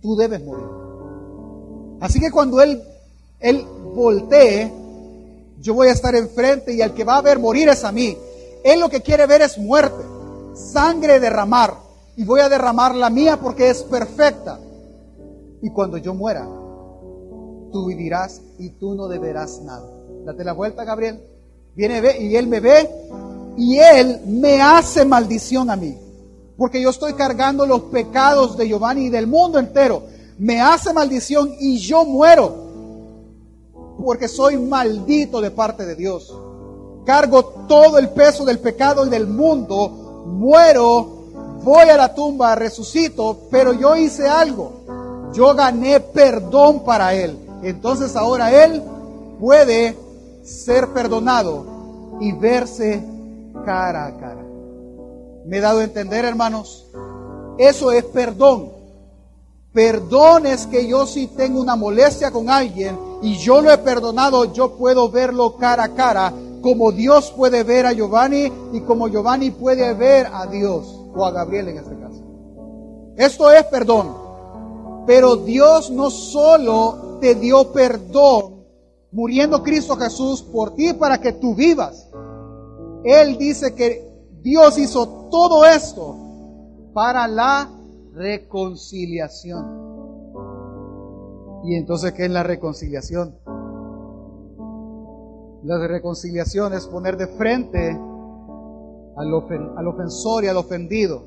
tú 0.00 0.16
debes 0.16 0.42
morir. 0.44 0.66
Así 2.00 2.20
que 2.20 2.30
cuando 2.30 2.60
Él, 2.60 2.82
Él 3.38 3.64
voltee, 3.94 4.72
yo 5.60 5.74
voy 5.74 5.88
a 5.88 5.92
estar 5.92 6.14
enfrente 6.14 6.72
y 6.72 6.80
el 6.80 6.92
que 6.92 7.04
va 7.04 7.18
a 7.18 7.22
ver 7.22 7.38
morir 7.38 7.68
es 7.68 7.84
a 7.84 7.92
mí. 7.92 8.16
Él 8.64 8.80
lo 8.80 8.88
que 8.88 9.00
quiere 9.00 9.26
ver 9.26 9.42
es 9.42 9.58
muerte, 9.58 10.02
sangre 10.54 11.20
derramar. 11.20 11.74
Y 12.16 12.24
voy 12.24 12.40
a 12.40 12.48
derramar 12.48 12.94
la 12.94 13.10
mía 13.10 13.38
porque 13.40 13.70
es 13.70 13.82
perfecta. 13.82 14.58
Y 15.62 15.70
cuando 15.70 15.96
yo 15.96 16.14
muera, 16.14 16.46
tú 17.72 17.86
vivirás 17.86 18.40
y 18.58 18.70
tú 18.70 18.94
no 18.94 19.08
deberás 19.08 19.62
nada. 19.62 19.88
Date 20.24 20.44
la 20.44 20.52
vuelta, 20.52 20.84
Gabriel. 20.84 21.20
Viene 21.74 22.02
y 22.20 22.36
él 22.36 22.48
me 22.48 22.60
ve 22.60 22.88
y 23.56 23.78
él 23.78 24.20
me 24.26 24.60
hace 24.60 25.04
maldición 25.04 25.70
a 25.70 25.76
mí. 25.76 25.96
Porque 26.56 26.80
yo 26.80 26.90
estoy 26.90 27.14
cargando 27.14 27.66
los 27.66 27.82
pecados 27.82 28.56
de 28.56 28.68
Giovanni 28.68 29.06
y 29.06 29.10
del 29.10 29.26
mundo 29.26 29.58
entero. 29.58 30.04
Me 30.38 30.60
hace 30.60 30.92
maldición 30.92 31.54
y 31.58 31.78
yo 31.78 32.04
muero. 32.04 32.54
Porque 34.04 34.28
soy 34.28 34.56
maldito 34.58 35.40
de 35.40 35.50
parte 35.50 35.84
de 35.84 35.94
Dios. 35.94 36.34
Cargo 37.04 37.44
todo 37.66 37.98
el 37.98 38.10
peso 38.10 38.44
del 38.44 38.58
pecado 38.58 39.06
y 39.06 39.10
del 39.10 39.26
mundo. 39.26 40.24
Muero, 40.26 41.24
voy 41.64 41.88
a 41.88 41.96
la 41.96 42.14
tumba, 42.14 42.54
resucito, 42.54 43.48
pero 43.50 43.72
yo 43.72 43.96
hice 43.96 44.28
algo. 44.28 45.30
Yo 45.32 45.54
gané 45.54 46.00
perdón 46.00 46.84
para 46.84 47.14
él. 47.14 47.36
Entonces 47.62 48.14
ahora 48.16 48.64
él 48.64 48.82
puede 49.40 49.96
ser 50.44 50.88
perdonado 50.88 51.64
y 52.20 52.32
verse 52.32 53.02
cara 53.64 54.06
a 54.06 54.16
cara. 54.16 54.44
¿Me 55.44 55.58
he 55.58 55.60
dado 55.60 55.80
a 55.80 55.84
entender, 55.84 56.24
hermanos? 56.24 56.86
Eso 57.58 57.92
es 57.92 58.04
perdón. 58.04 58.72
Perdón 59.72 60.46
es 60.46 60.66
que 60.66 60.86
yo 60.86 61.06
si 61.06 61.28
tengo 61.28 61.60
una 61.60 61.76
molestia 61.76 62.30
con 62.30 62.50
alguien 62.50 62.98
y 63.22 63.36
yo 63.36 63.62
lo 63.62 63.72
he 63.72 63.78
perdonado, 63.78 64.52
yo 64.52 64.76
puedo 64.76 65.10
verlo 65.10 65.56
cara 65.56 65.84
a 65.84 65.94
cara, 65.94 66.32
como 66.60 66.92
Dios 66.92 67.32
puede 67.36 67.62
ver 67.62 67.86
a 67.86 67.92
Giovanni 67.92 68.52
y 68.72 68.80
como 68.82 69.08
Giovanni 69.08 69.50
puede 69.50 69.94
ver 69.94 70.28
a 70.32 70.46
Dios 70.46 71.00
o 71.14 71.24
a 71.24 71.30
Gabriel 71.30 71.68
en 71.68 71.78
este 71.78 71.98
caso. 71.98 72.22
Esto 73.16 73.50
es 73.50 73.64
perdón. 73.64 74.22
Pero 75.06 75.36
Dios 75.36 75.90
no 75.90 76.10
solo 76.10 77.18
te 77.20 77.34
dio 77.34 77.72
perdón 77.72 78.62
muriendo 79.12 79.62
Cristo 79.62 79.96
Jesús 79.96 80.42
por 80.42 80.74
ti 80.74 80.92
para 80.92 81.18
que 81.18 81.32
tú 81.32 81.54
vivas. 81.54 82.08
Él 83.04 83.36
dice 83.36 83.74
que 83.74 84.08
Dios 84.42 84.78
hizo 84.78 85.28
todo 85.30 85.64
esto 85.64 86.16
para 86.92 87.26
la 87.26 87.68
reconciliación. 88.14 89.82
Y 91.64 91.76
entonces, 91.76 92.12
¿qué 92.12 92.26
es 92.26 92.30
la 92.30 92.42
reconciliación? 92.42 93.36
La 95.64 95.86
reconciliación 95.86 96.72
es 96.74 96.86
poner 96.86 97.16
de 97.16 97.28
frente 97.28 97.90
al, 99.16 99.34
ofensor 99.86 100.44
y 100.44 100.48
al 100.48 100.56
ofendido. 100.56 101.22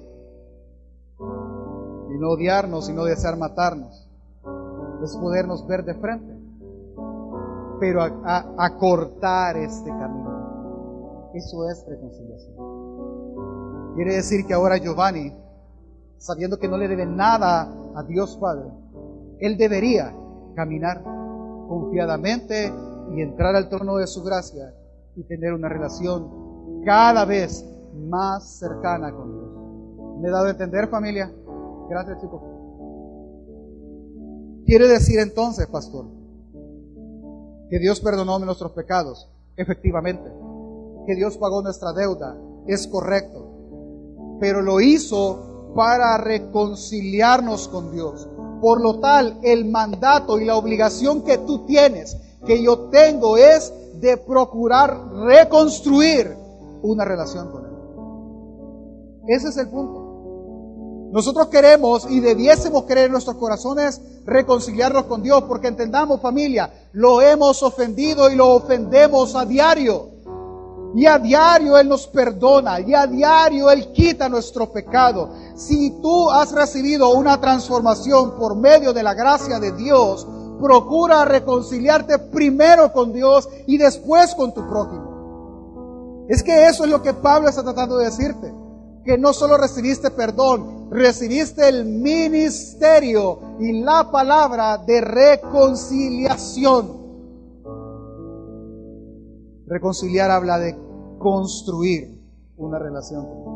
Y 2.09 2.17
no 2.17 2.31
odiarnos 2.31 2.89
y 2.89 2.93
no 2.93 3.05
desear 3.05 3.38
matarnos. 3.38 4.09
Es 5.03 5.15
podernos 5.17 5.65
ver 5.67 5.85
de 5.85 5.93
frente. 5.95 6.33
Pero 7.79 8.01
a 8.03 8.77
cortar 8.77 9.57
este 9.57 9.89
camino. 9.89 10.35
Eso 11.36 11.69
es 11.69 11.86
reconciliación. 11.86 12.56
Quiere 13.95 14.15
decir 14.15 14.45
que 14.48 14.54
ahora 14.54 14.78
Giovanni, 14.78 15.34
sabiendo 16.17 16.58
que 16.58 16.69
no 16.69 16.78
le 16.78 16.88
debe 16.88 17.06
nada 17.06 17.69
a 17.93 18.04
Dios 18.04 18.38
Padre, 18.38 18.69
él 19.39 19.58
debería 19.58 20.15
caminar 20.56 21.04
confiadamente 21.67 22.71
y 23.13 23.21
entrar 23.21 23.54
al 23.54 23.67
trono 23.67 23.98
de 23.98 24.08
su 24.08 24.24
gracia 24.24 24.74
y 25.17 25.24
tener 25.24 25.52
una 25.52 25.67
relación 25.67 26.82
cada 26.86 27.26
vez 27.26 27.65
más 27.93 28.58
cercana 28.58 29.12
con 29.12 29.34
Dios. 29.34 30.21
¿Me 30.21 30.30
he 30.30 30.32
dado 30.32 30.45
a 30.45 30.52
entender 30.52 30.88
familia? 30.88 31.30
Gracias 31.89 32.21
chicos. 32.21 32.41
Quiere 34.65 34.88
decir 34.88 35.19
entonces, 35.19 35.67
pastor, 35.67 36.06
que 37.69 37.78
Dios 37.78 38.00
perdonó 38.00 38.39
nuestros 38.39 38.71
pecados, 38.71 39.30
efectivamente 39.58 40.44
que 41.05 41.15
Dios 41.15 41.37
pagó 41.37 41.61
nuestra 41.61 41.93
deuda, 41.93 42.35
es 42.67 42.87
correcto. 42.87 43.45
Pero 44.39 44.61
lo 44.61 44.81
hizo 44.81 45.73
para 45.75 46.17
reconciliarnos 46.17 47.67
con 47.67 47.91
Dios. 47.91 48.27
Por 48.61 48.81
lo 48.81 48.99
tal, 48.99 49.39
el 49.43 49.65
mandato 49.65 50.39
y 50.39 50.45
la 50.45 50.55
obligación 50.55 51.21
que 51.21 51.37
tú 51.39 51.65
tienes, 51.65 52.17
que 52.45 52.61
yo 52.63 52.89
tengo, 52.89 53.37
es 53.37 53.73
de 53.99 54.17
procurar 54.17 55.11
reconstruir 55.25 56.35
una 56.81 57.05
relación 57.05 57.51
con 57.51 57.65
Él. 57.65 59.35
Ese 59.35 59.49
es 59.49 59.57
el 59.57 59.69
punto. 59.69 60.05
Nosotros 61.11 61.47
queremos 61.47 62.09
y 62.09 62.19
debiésemos 62.19 62.83
querer 62.83 63.05
en 63.05 63.13
nuestros 63.13 63.37
corazones 63.37 64.01
reconciliarnos 64.25 65.05
con 65.05 65.23
Dios, 65.23 65.43
porque 65.43 65.67
entendamos 65.67 66.19
familia, 66.19 66.71
lo 66.93 67.21
hemos 67.21 67.63
ofendido 67.63 68.29
y 68.29 68.35
lo 68.35 68.53
ofendemos 68.55 69.35
a 69.35 69.45
diario. 69.45 70.09
Y 70.95 71.05
a 71.08 71.17
diario 71.19 71.77
Él 71.77 71.89
nos 71.89 72.08
perdona. 72.08 72.79
Y 72.79 72.93
a 72.93 73.05
diario 73.05 73.69
Él 73.69 73.91
quita 73.91 74.29
nuestro 74.29 74.71
pecado. 74.71 75.29
Si 75.55 75.91
tú 76.01 76.29
has 76.29 76.53
recibido 76.53 77.10
una 77.10 77.41
transformación 77.41 78.38
por 78.38 78.55
medio 78.55 78.93
de 78.93 79.03
la 79.03 79.13
gracia 79.13 79.60
de 79.60 79.73
Dios, 79.73 80.25
procura 80.58 81.25
reconciliarte 81.25 82.17
primero 82.17 82.93
con 82.93 83.12
Dios 83.12 83.49
y 83.67 83.77
después 83.77 84.34
con 84.36 84.53
tu 84.53 84.65
prójimo. 84.69 86.23
Es 86.29 86.41
que 86.41 86.67
eso 86.67 86.86
es 86.86 86.89
lo 86.89 87.01
que 87.01 87.13
Pablo 87.13 87.49
está 87.49 87.62
tratando 87.62 87.97
de 87.97 88.05
decirte. 88.05 88.53
Que 89.03 89.17
no 89.17 89.34
solo 89.34 89.58
recibiste 89.58 90.12
perdón, 90.12 90.88
recibiste 90.91 91.67
el 91.67 91.84
ministerio 91.84 93.58
y 93.60 93.81
la 93.81 94.10
palabra 94.10 94.77
de 94.77 95.01
reconciliación. 95.01 97.03
Reconciliar 99.67 100.31
habla 100.31 100.58
de 100.58 100.85
construir 101.19 102.19
una 102.58 102.80
relación 102.80 103.25
con 103.25 103.43
Dios. 103.43 103.56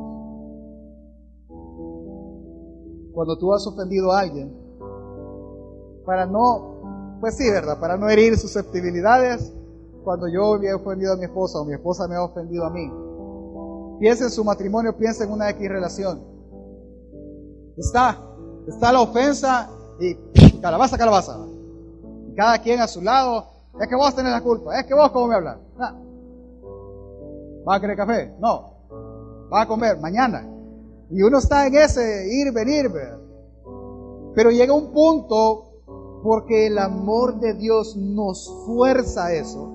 Cuando 3.13 3.37
tú 3.37 3.53
has 3.53 3.65
ofendido 3.67 4.11
a 4.11 4.19
alguien, 4.19 4.55
para 6.05 6.25
no, 6.25 7.17
pues 7.19 7.35
sí, 7.37 7.49
¿verdad? 7.49 7.79
Para 7.79 7.97
no 7.97 8.09
herir 8.09 8.37
susceptibilidades, 8.37 9.51
cuando 10.03 10.27
yo 10.27 10.53
había 10.53 10.75
ofendido 10.75 11.13
a 11.13 11.17
mi 11.17 11.25
esposa 11.25 11.59
o 11.59 11.65
mi 11.65 11.73
esposa 11.73 12.07
me 12.07 12.15
ha 12.15 12.23
ofendido 12.23 12.65
a 12.65 12.69
mí, 12.69 12.91
piensa 13.99 14.23
en 14.25 14.31
su 14.31 14.43
matrimonio, 14.43 14.97
piensa 14.97 15.23
en 15.23 15.31
una 15.31 15.49
X 15.49 15.69
relación. 15.69 16.21
Está, 17.77 18.17
está 18.67 18.91
la 18.91 19.01
ofensa 19.01 19.69
y 19.99 20.15
calabaza, 20.61 20.97
calabaza. 20.97 21.37
cada 22.35 22.57
quien 22.59 22.79
a 22.79 22.87
su 22.87 23.01
lado, 23.01 23.45
es 23.79 23.87
que 23.87 23.95
vos 23.95 24.15
tenés 24.15 24.31
la 24.31 24.41
culpa, 24.41 24.79
es 24.79 24.85
que 24.85 24.93
vos 24.93 25.11
cómo 25.11 25.27
me 25.27 25.35
hablas. 25.35 25.57
¿Va 27.69 27.75
a 27.75 27.79
querer 27.79 27.97
café? 27.97 28.33
No. 28.39 28.73
¿Va 29.53 29.61
a 29.61 29.67
comer? 29.67 29.99
Mañana. 29.99 30.43
Y 31.11 31.21
uno 31.21 31.37
está 31.37 31.67
en 31.67 31.75
ese 31.75 32.27
ir, 32.31 32.51
venir, 32.51 32.91
Pero 34.33 34.49
llega 34.49 34.73
un 34.73 34.91
punto, 34.91 35.83
porque 36.23 36.65
el 36.67 36.79
amor 36.79 37.39
de 37.39 37.53
Dios 37.53 37.95
nos 37.95 38.65
fuerza 38.65 39.27
a 39.27 39.33
eso, 39.33 39.71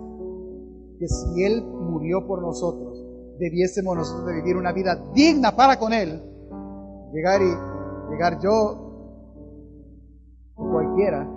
que 0.98 1.06
si 1.06 1.44
Él 1.44 1.62
murió 1.62 2.26
por 2.26 2.42
nosotros, 2.42 3.00
debiésemos 3.38 3.96
nosotros 3.96 4.26
de 4.26 4.34
vivir 4.34 4.56
una 4.56 4.72
vida 4.72 4.96
digna 5.12 5.54
para 5.54 5.78
con 5.78 5.92
Él, 5.92 6.20
llegar 7.12 7.42
y 7.42 8.10
llegar 8.10 8.40
yo, 8.40 8.80
cualquiera, 10.56 11.28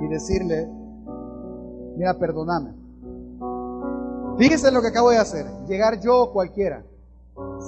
y 0.00 0.08
decirle, 0.08 0.68
mira, 1.96 2.18
perdóname. 2.18 2.79
Fíjese 4.40 4.72
lo 4.72 4.80
que 4.80 4.88
acabo 4.88 5.10
de 5.10 5.18
hacer. 5.18 5.44
Llegar 5.68 6.00
yo 6.00 6.22
o 6.22 6.32
cualquiera. 6.32 6.82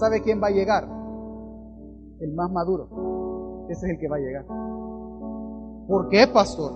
¿Sabe 0.01 0.23
quién 0.23 0.43
va 0.43 0.47
a 0.47 0.53
llegar? 0.53 0.85
El 2.19 2.33
más 2.33 2.51
maduro. 2.51 3.67
Ese 3.69 3.85
es 3.85 3.93
el 3.93 3.99
que 3.99 4.09
va 4.09 4.17
a 4.17 4.21
llegar. 4.21 4.47
¿Por 5.87 6.09
qué, 6.09 6.27
pastor? 6.29 6.73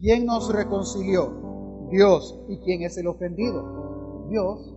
¿Quién 0.00 0.24
nos 0.24 0.50
reconcilió? 0.50 1.88
Dios. 1.90 2.40
¿Y 2.48 2.56
quién 2.60 2.82
es 2.84 2.96
el 2.96 3.06
ofendido? 3.06 4.24
Dios. 4.30 4.76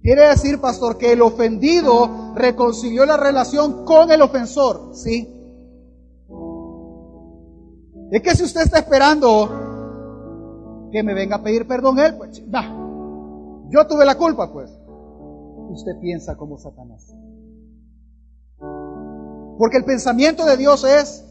Quiere 0.00 0.28
decir, 0.28 0.60
pastor, 0.60 0.98
que 0.98 1.14
el 1.14 1.22
ofendido 1.22 2.34
reconcilió 2.36 3.04
la 3.04 3.16
relación 3.16 3.84
con 3.84 4.12
el 4.12 4.22
ofensor. 4.22 4.94
Sí. 4.94 5.28
Es 8.12 8.22
que 8.22 8.36
si 8.36 8.44
usted 8.44 8.60
está 8.60 8.78
esperando 8.78 9.61
que 10.92 11.02
me 11.02 11.14
venga 11.14 11.36
a 11.36 11.42
pedir 11.42 11.66
perdón 11.66 11.98
él, 11.98 12.14
pues, 12.16 12.42
yo 13.68 13.86
tuve 13.88 14.04
la 14.04 14.16
culpa, 14.16 14.52
pues. 14.52 14.70
usted 15.70 15.98
piensa 16.00 16.36
como 16.36 16.58
Satanás. 16.58 17.16
Porque 19.58 19.78
el 19.78 19.84
pensamiento 19.84 20.44
de 20.44 20.56
Dios 20.56 20.84
es, 20.84 21.24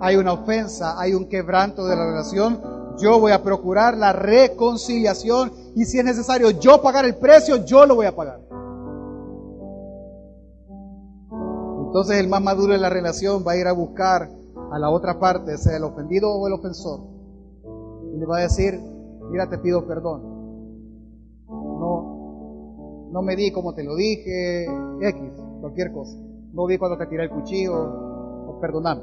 hay 0.00 0.16
una 0.16 0.32
ofensa, 0.32 1.00
hay 1.00 1.14
un 1.14 1.28
quebranto 1.28 1.86
de 1.86 1.94
la 1.94 2.06
relación, 2.06 2.60
yo 2.98 3.20
voy 3.20 3.32
a 3.32 3.42
procurar 3.42 3.96
la 3.96 4.12
reconciliación 4.12 5.52
y 5.76 5.84
si 5.84 5.98
es 5.98 6.04
necesario 6.04 6.50
yo 6.50 6.82
pagar 6.82 7.04
el 7.04 7.16
precio, 7.16 7.64
yo 7.64 7.86
lo 7.86 7.94
voy 7.94 8.06
a 8.06 8.16
pagar. 8.16 8.40
Entonces 11.86 12.18
el 12.18 12.28
más 12.28 12.42
maduro 12.42 12.74
en 12.74 12.82
la 12.82 12.90
relación 12.90 13.44
va 13.46 13.52
a 13.52 13.56
ir 13.56 13.66
a 13.66 13.72
buscar 13.72 14.28
a 14.72 14.78
la 14.78 14.90
otra 14.90 15.20
parte, 15.20 15.56
sea 15.58 15.76
el 15.76 15.84
ofendido 15.84 16.30
o 16.32 16.46
el 16.46 16.54
ofensor, 16.54 17.00
y 18.14 18.18
le 18.18 18.26
va 18.26 18.38
a 18.38 18.42
decir, 18.42 18.80
mira, 19.30 19.48
te 19.48 19.58
pido 19.58 19.86
perdón. 19.86 20.22
No, 21.48 23.08
no 23.10 23.22
me 23.22 23.36
di 23.36 23.50
como 23.52 23.74
te 23.74 23.84
lo 23.84 23.94
dije, 23.94 24.66
X, 25.00 25.22
cualquier 25.60 25.92
cosa. 25.92 26.16
No 26.52 26.66
vi 26.66 26.78
cuando 26.78 26.96
te 26.98 27.06
tiré 27.06 27.24
el 27.24 27.30
cuchillo, 27.30 28.58
perdoname. 28.60 29.02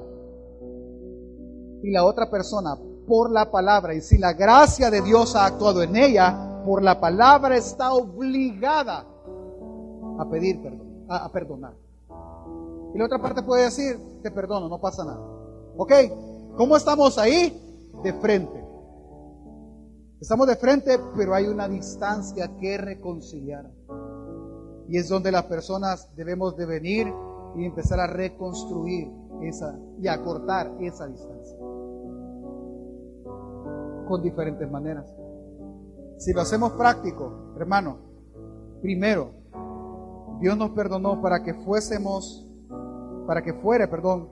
Y 1.83 1.91
la 1.91 2.05
otra 2.05 2.29
persona, 2.29 2.77
por 3.07 3.31
la 3.31 3.51
palabra, 3.51 3.93
y 3.93 4.01
si 4.01 4.17
la 4.17 4.33
gracia 4.33 4.89
de 4.89 5.01
Dios 5.01 5.35
ha 5.35 5.45
actuado 5.45 5.83
en 5.83 5.95
ella, 5.95 6.61
por 6.65 6.81
la 6.81 6.99
palabra 6.99 7.57
está 7.57 7.93
obligada 7.93 9.05
a 10.17 10.29
pedir 10.29 10.61
perdón, 10.61 11.05
a, 11.09 11.25
a 11.25 11.29
perdonar. 11.29 11.73
Y 12.93 12.97
la 12.97 13.05
otra 13.05 13.19
parte 13.19 13.41
puede 13.41 13.65
decir, 13.65 13.99
te 14.21 14.31
perdono, 14.31 14.69
no 14.69 14.79
pasa 14.79 15.03
nada. 15.03 15.19
¿Ok? 15.77 15.91
¿Cómo 16.55 16.77
estamos 16.77 17.17
ahí? 17.17 17.91
De 18.03 18.13
frente. 18.13 18.63
Estamos 20.23 20.47
de 20.47 20.55
frente, 20.55 20.97
pero 21.17 21.35
hay 21.35 21.47
una 21.47 21.67
distancia 21.67 22.55
que 22.55 22.77
reconciliar. 22.77 23.69
Y 24.87 24.97
es 24.97 25.09
donde 25.09 25.33
las 25.33 25.43
personas 25.43 26.15
debemos 26.15 26.55
de 26.55 26.65
venir 26.65 27.13
y 27.57 27.65
empezar 27.65 27.99
a 27.99 28.07
reconstruir 28.07 29.11
esa 29.41 29.77
y 30.01 30.07
a 30.07 30.13
esa 30.79 31.07
distancia. 31.07 31.57
Con 34.07 34.21
diferentes 34.23 34.71
maneras. 34.71 35.13
Si 36.19 36.31
lo 36.31 36.39
hacemos 36.39 36.71
práctico, 36.71 37.51
hermano, 37.57 37.97
primero, 38.81 39.31
Dios 40.39 40.57
nos 40.57 40.69
perdonó 40.69 41.21
para 41.21 41.43
que 41.43 41.53
fuésemos, 41.53 42.47
para 43.27 43.41
que 43.41 43.55
fuera, 43.55 43.89
perdón, 43.89 44.29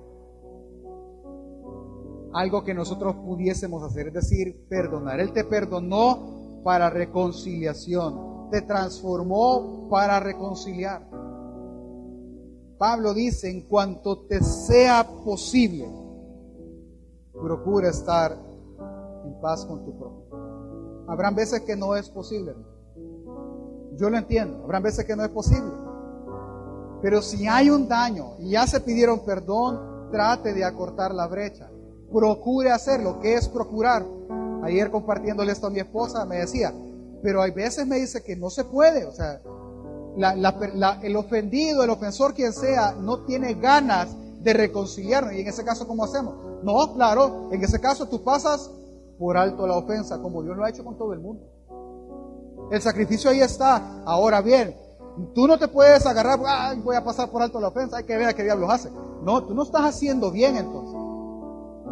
algo 2.33 2.63
que 2.63 2.73
nosotros 2.73 3.15
pudiésemos 3.15 3.83
hacer, 3.83 4.07
es 4.07 4.13
decir, 4.13 4.65
perdonar. 4.69 5.19
Él 5.19 5.33
te 5.33 5.43
perdonó 5.43 6.61
para 6.63 6.89
reconciliación, 6.89 8.49
te 8.49 8.61
transformó 8.61 9.87
para 9.89 10.19
reconciliar. 10.19 11.07
Pablo 12.77 13.13
dice, 13.13 13.49
en 13.49 13.61
cuanto 13.61 14.25
te 14.25 14.41
sea 14.43 15.07
posible, 15.23 15.87
procura 17.33 17.89
estar 17.89 18.37
en 19.25 19.39
paz 19.39 19.65
con 19.65 19.83
tu 19.83 19.97
prójimo. 19.97 21.05
Habrán 21.07 21.35
veces 21.35 21.61
que 21.61 21.75
no 21.75 21.95
es 21.95 22.09
posible. 22.09 22.55
Yo 23.97 24.09
lo 24.09 24.17
entiendo, 24.17 24.63
habrán 24.63 24.83
veces 24.83 25.05
que 25.05 25.15
no 25.15 25.23
es 25.23 25.29
posible. 25.29 25.71
Pero 27.01 27.21
si 27.21 27.47
hay 27.47 27.69
un 27.69 27.87
daño 27.87 28.35
y 28.39 28.51
ya 28.51 28.65
se 28.65 28.79
pidieron 28.79 29.19
perdón, 29.25 30.09
trate 30.11 30.53
de 30.53 30.63
acortar 30.63 31.13
la 31.13 31.27
brecha 31.27 31.70
procure 32.11 32.71
hacerlo. 32.71 33.19
¿Qué 33.19 33.35
es 33.35 33.47
procurar? 33.47 34.05
Ayer 34.63 34.91
compartiéndole 34.91 35.51
esto 35.51 35.67
a 35.67 35.69
mi 35.69 35.79
esposa 35.79 36.25
me 36.25 36.37
decía, 36.37 36.73
pero 37.23 37.41
hay 37.41 37.51
veces 37.51 37.87
me 37.87 37.97
dice 37.97 38.23
que 38.23 38.35
no 38.35 38.49
se 38.49 38.63
puede, 38.63 39.05
o 39.05 39.11
sea, 39.11 39.41
el 41.01 41.15
ofendido, 41.15 41.83
el 41.83 41.89
ofensor, 41.89 42.33
quien 42.33 42.53
sea, 42.53 42.93
no 42.93 43.19
tiene 43.25 43.55
ganas 43.55 44.09
de 44.41 44.53
reconciliarnos. 44.53 45.33
Y 45.33 45.41
en 45.41 45.47
ese 45.47 45.63
caso, 45.63 45.87
¿cómo 45.87 46.03
hacemos? 46.03 46.35
No, 46.63 46.93
claro, 46.93 47.49
en 47.51 47.63
ese 47.63 47.79
caso 47.79 48.07
tú 48.07 48.23
pasas 48.23 48.69
por 49.17 49.37
alto 49.37 49.65
la 49.65 49.77
ofensa, 49.77 50.21
como 50.21 50.43
Dios 50.43 50.57
lo 50.57 50.63
ha 50.63 50.69
hecho 50.69 50.83
con 50.83 50.97
todo 50.97 51.13
el 51.13 51.19
mundo. 51.19 51.47
El 52.71 52.81
sacrificio 52.81 53.29
ahí 53.29 53.41
está. 53.41 54.01
Ahora 54.05 54.41
bien, 54.41 54.75
tú 55.33 55.47
no 55.47 55.57
te 55.57 55.67
puedes 55.67 56.05
agarrar, 56.05 56.39
voy 56.83 56.95
a 56.95 57.03
pasar 57.03 57.29
por 57.29 57.41
alto 57.41 57.59
la 57.59 57.69
ofensa, 57.69 57.97
hay 57.97 58.03
que 58.03 58.17
ver 58.17 58.27
a 58.27 58.33
qué 58.33 58.43
diablos 58.43 58.69
hace. 58.69 58.89
No, 59.23 59.43
tú 59.43 59.53
no 59.53 59.63
estás 59.63 59.83
haciendo 59.83 60.31
bien 60.31 60.57
entonces. 60.57 61.00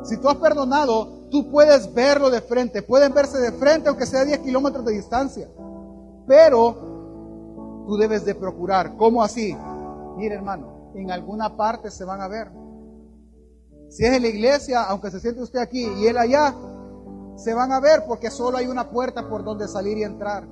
Si 0.03 0.17
tú 0.17 0.29
has 0.29 0.37
perdonado, 0.37 1.27
tú 1.29 1.49
puedes 1.51 1.93
verlo 1.93 2.29
de 2.29 2.41
frente, 2.41 2.81
pueden 2.81 3.13
verse 3.13 3.39
de 3.39 3.51
frente 3.51 3.89
aunque 3.89 4.05
sea 4.05 4.25
10 4.25 4.39
kilómetros 4.39 4.85
de 4.85 4.93
distancia. 4.93 5.47
Pero 6.27 7.83
tú 7.87 7.97
debes 7.97 8.25
de 8.25 8.35
procurar. 8.35 8.95
¿Cómo 8.97 9.23
así? 9.23 9.55
Mire 10.17 10.35
hermano, 10.35 10.91
en 10.95 11.11
alguna 11.11 11.55
parte 11.55 11.91
se 11.91 12.05
van 12.05 12.21
a 12.21 12.27
ver. 12.27 12.51
Si 13.89 14.05
es 14.05 14.13
en 14.13 14.21
la 14.21 14.27
iglesia, 14.27 14.83
aunque 14.83 15.09
se 15.09 15.19
siente 15.19 15.41
usted 15.41 15.59
aquí 15.59 15.83
y 15.83 16.05
él 16.05 16.17
allá, 16.17 16.53
se 17.35 17.53
van 17.53 17.71
a 17.71 17.79
ver 17.79 18.03
porque 18.07 18.29
solo 18.29 18.57
hay 18.57 18.67
una 18.67 18.89
puerta 18.89 19.27
por 19.27 19.43
donde 19.43 19.67
salir 19.67 19.97
y 19.97 20.03
entrar. 20.03 20.47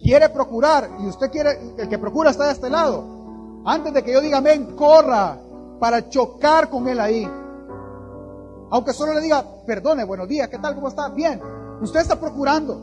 Quiere 0.00 0.28
procurar 0.28 0.90
y 1.00 1.06
usted 1.06 1.30
quiere, 1.30 1.74
el 1.78 1.88
que 1.88 1.98
procura 1.98 2.30
está 2.30 2.46
de 2.46 2.52
este 2.52 2.68
lado. 2.68 3.62
Antes 3.64 3.94
de 3.94 4.02
que 4.02 4.12
yo 4.12 4.20
diga 4.20 4.38
amén, 4.38 4.74
corra 4.76 5.38
para 5.78 6.08
chocar 6.08 6.68
con 6.68 6.88
él 6.88 7.00
ahí. 7.00 7.28
Aunque 8.72 8.94
solo 8.94 9.12
le 9.12 9.20
diga, 9.20 9.44
perdone, 9.66 10.02
buenos 10.02 10.26
días, 10.26 10.48
¿qué 10.48 10.58
tal? 10.58 10.74
¿Cómo 10.74 10.88
está? 10.88 11.10
Bien. 11.10 11.38
Usted 11.82 12.00
está 12.00 12.18
procurando. 12.18 12.80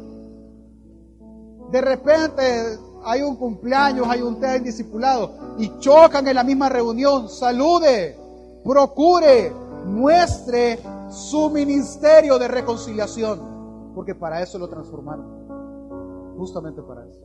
De 1.72 1.82
repente 1.82 2.78
hay 3.04 3.24
un 3.24 3.36
cumpleaños, 3.36 4.06
hay 4.08 4.22
un 4.22 4.40
té 4.40 4.60
discipulado 4.60 5.32
y 5.58 5.80
chocan 5.80 6.28
en 6.28 6.36
la 6.36 6.44
misma 6.44 6.70
reunión. 6.70 7.28
Salude, 7.28 8.16
procure, 8.64 9.52
muestre 9.88 10.78
su 11.10 11.50
ministerio 11.50 12.38
de 12.38 12.48
reconciliación. 12.48 13.92
Porque 13.96 14.14
para 14.14 14.44
eso 14.44 14.60
lo 14.60 14.70
transformaron. 14.70 16.36
Justamente 16.38 16.84
para 16.84 17.04
eso. 17.04 17.20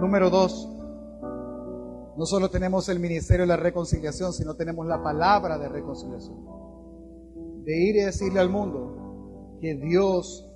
Número 0.00 0.30
dos, 0.30 0.68
no 2.16 2.26
solo 2.26 2.50
tenemos 2.50 2.88
el 2.88 2.98
ministerio 2.98 3.44
de 3.44 3.48
la 3.50 3.56
reconciliación, 3.56 4.32
sino 4.32 4.54
tenemos 4.56 4.84
la 4.84 5.00
palabra 5.00 5.58
de 5.58 5.68
reconciliación 5.68 6.58
de 7.68 7.76
ir 7.76 7.96
y 7.96 8.00
decirle 8.00 8.40
al 8.40 8.48
mundo 8.48 9.58
que 9.60 9.74
Dios 9.74 10.48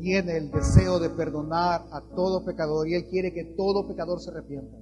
tiene 0.00 0.36
el 0.36 0.52
deseo 0.52 1.00
de 1.00 1.10
perdonar 1.10 1.82
a 1.90 2.00
todo 2.14 2.44
pecador 2.44 2.86
y 2.86 2.94
Él 2.94 3.08
quiere 3.10 3.34
que 3.34 3.42
todo 3.56 3.88
pecador 3.88 4.20
se 4.20 4.30
arrepienta. 4.30 4.76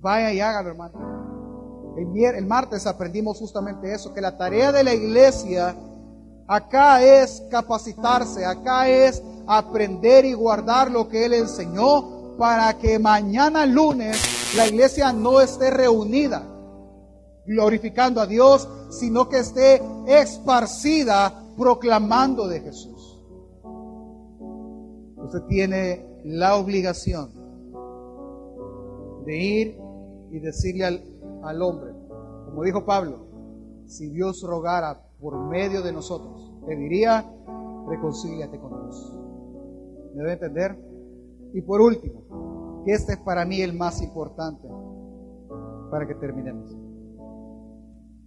Vaya 0.00 0.34
y 0.34 0.40
hágalo, 0.40 0.68
hermano. 0.68 1.94
El, 1.96 2.14
el 2.14 2.44
martes 2.44 2.86
aprendimos 2.86 3.38
justamente 3.38 3.90
eso, 3.90 4.12
que 4.12 4.20
la 4.20 4.36
tarea 4.36 4.70
de 4.70 4.84
la 4.84 4.92
iglesia 4.92 5.74
acá 6.46 7.02
es 7.02 7.42
capacitarse, 7.50 8.44
acá 8.44 8.86
es 8.86 9.22
aprender 9.46 10.26
y 10.26 10.34
guardar 10.34 10.90
lo 10.90 11.08
que 11.08 11.24
Él 11.24 11.32
enseñó 11.32 12.36
para 12.36 12.76
que 12.76 12.98
mañana 12.98 13.64
lunes 13.64 14.54
la 14.54 14.66
iglesia 14.66 15.10
no 15.10 15.40
esté 15.40 15.70
reunida 15.70 16.49
glorificando 17.50 18.20
a 18.20 18.26
Dios, 18.26 18.68
sino 18.90 19.28
que 19.28 19.40
esté 19.40 19.82
esparcida 20.06 21.34
proclamando 21.56 22.46
de 22.46 22.60
Jesús. 22.60 23.20
Usted 25.16 25.42
tiene 25.48 26.06
la 26.24 26.54
obligación 26.54 27.28
de 29.24 29.36
ir 29.36 29.78
y 30.30 30.38
decirle 30.38 31.02
al, 31.42 31.62
hombre, 31.62 31.92
como 32.44 32.62
dijo 32.62 32.84
Pablo, 32.84 33.26
si 33.86 34.08
Dios 34.10 34.42
rogara 34.46 35.02
por 35.20 35.36
medio 35.36 35.82
de 35.82 35.92
nosotros, 35.92 36.52
te 36.66 36.76
diría, 36.76 37.28
reconcíliate 37.88 38.60
con 38.60 38.80
Dios. 38.80 39.18
¿Me 40.14 40.22
debe 40.22 40.32
entender? 40.34 40.78
Y 41.52 41.62
por 41.62 41.80
último, 41.80 42.82
que 42.84 42.92
este 42.92 43.14
es 43.14 43.18
para 43.18 43.44
mí 43.44 43.60
el 43.60 43.72
más 43.72 44.00
importante 44.02 44.68
para 45.90 46.06
que 46.06 46.14
terminemos. 46.14 46.89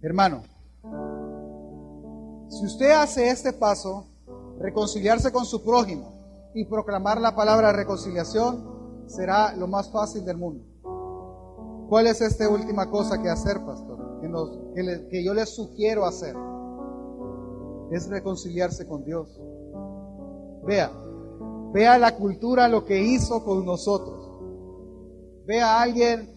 Hermano, 0.04 0.42
si 2.50 2.66
usted 2.66 2.90
hace 2.90 3.30
este 3.30 3.54
paso, 3.54 4.04
reconciliarse 4.60 5.32
con 5.32 5.46
su 5.46 5.64
prójimo 5.64 6.50
y 6.52 6.66
proclamar 6.66 7.18
la 7.22 7.34
palabra 7.34 7.72
reconciliación, 7.72 9.06
será 9.06 9.56
lo 9.56 9.66
más 9.66 9.90
fácil 9.90 10.22
del 10.26 10.36
mundo. 10.36 10.62
¿Cuál 11.88 12.08
es 12.08 12.20
esta 12.20 12.46
última 12.50 12.90
cosa 12.90 13.22
que 13.22 13.30
hacer, 13.30 13.64
pastor? 13.64 14.20
Que, 14.74 15.08
que 15.08 15.24
yo 15.24 15.32
les 15.32 15.48
sugiero 15.54 16.04
hacer. 16.04 16.36
Es 17.90 18.06
reconciliarse 18.06 18.86
con 18.86 19.06
Dios. 19.06 19.40
Vea, 20.66 20.92
vea 21.72 21.96
la 21.96 22.14
cultura 22.14 22.68
lo 22.68 22.84
que 22.84 23.02
hizo 23.02 23.42
con 23.42 23.64
nosotros. 23.64 24.30
Vea 25.46 25.78
a 25.78 25.82
alguien 25.82 26.33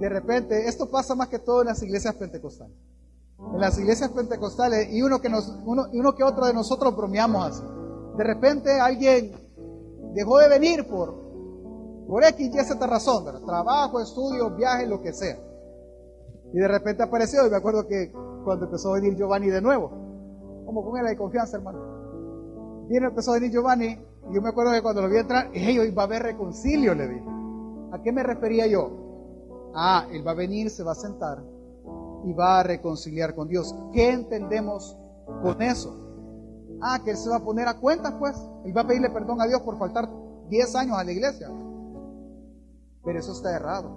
de 0.00 0.08
repente, 0.08 0.68
esto 0.68 0.90
pasa 0.90 1.14
más 1.14 1.28
que 1.28 1.38
todo 1.38 1.62
en 1.62 1.68
las 1.68 1.82
iglesias 1.82 2.14
pentecostales. 2.14 2.76
En 3.38 3.60
las 3.60 3.78
iglesias 3.78 4.10
pentecostales, 4.10 4.92
y 4.92 5.02
uno 5.02 5.20
que, 5.20 5.28
nos, 5.28 5.48
uno, 5.64 5.86
uno 5.92 6.14
que 6.14 6.24
otro 6.24 6.46
de 6.46 6.54
nosotros 6.54 6.96
bromeamos 6.96 7.46
así. 7.46 7.62
De 8.16 8.24
repente 8.24 8.80
alguien 8.80 9.32
dejó 10.14 10.38
de 10.38 10.48
venir 10.48 10.86
por, 10.86 11.14
Por 12.08 12.24
X, 12.24 12.54
Y, 12.54 12.64
Z 12.64 12.86
razón, 12.86 13.24
trabajo, 13.46 14.00
estudio, 14.00 14.50
viaje, 14.50 14.86
lo 14.86 15.00
que 15.00 15.12
sea. 15.12 15.38
Y 16.52 16.58
de 16.58 16.68
repente 16.68 17.02
apareció, 17.02 17.46
y 17.46 17.50
me 17.50 17.56
acuerdo 17.56 17.86
que 17.86 18.12
cuando 18.44 18.66
empezó 18.66 18.90
a 18.90 19.00
venir 19.00 19.16
Giovanni 19.16 19.48
de 19.48 19.60
nuevo, 19.60 19.90
como 20.66 20.84
con 20.84 20.98
él 20.98 21.06
de 21.06 21.16
confianza, 21.16 21.56
hermano. 21.56 22.86
Viene, 22.88 23.06
empezó 23.06 23.32
a 23.32 23.34
venir 23.34 23.50
Giovanni, 23.50 23.98
y 24.30 24.34
yo 24.34 24.42
me 24.42 24.50
acuerdo 24.50 24.72
que 24.72 24.82
cuando 24.82 25.02
lo 25.02 25.08
vi 25.08 25.16
entrar, 25.16 25.50
hey, 25.52 25.78
hoy 25.78 25.90
va 25.90 26.02
a 26.02 26.06
haber 26.06 26.22
reconcilio, 26.22 26.94
le 26.94 27.08
dije. 27.08 27.24
¿A 27.92 28.02
qué 28.02 28.12
me 28.12 28.22
refería 28.22 28.66
yo? 28.66 29.03
Ah, 29.74 30.06
él 30.10 30.26
va 30.26 30.32
a 30.32 30.34
venir, 30.34 30.70
se 30.70 30.82
va 30.82 30.92
a 30.92 30.96
sentar 30.96 31.42
y 32.24 32.32
va 32.32 32.60
a 32.60 32.62
reconciliar 32.62 33.34
con 33.34 33.48
Dios. 33.48 33.74
¿Qué 33.92 34.10
entendemos 34.10 34.96
con 35.42 35.60
eso? 35.62 35.94
Ah, 36.80 37.00
que 37.04 37.10
él 37.12 37.16
se 37.16 37.28
va 37.28 37.36
a 37.36 37.44
poner 37.44 37.68
a 37.68 37.78
cuenta, 37.78 38.18
pues. 38.18 38.36
Él 38.64 38.76
va 38.76 38.82
a 38.82 38.86
pedirle 38.86 39.10
perdón 39.10 39.40
a 39.40 39.46
Dios 39.46 39.60
por 39.62 39.78
faltar 39.78 40.08
10 40.48 40.74
años 40.76 40.96
a 40.96 41.04
la 41.04 41.12
iglesia. 41.12 41.48
Pero 43.04 43.18
eso 43.18 43.32
está 43.32 43.54
errado. 43.54 43.90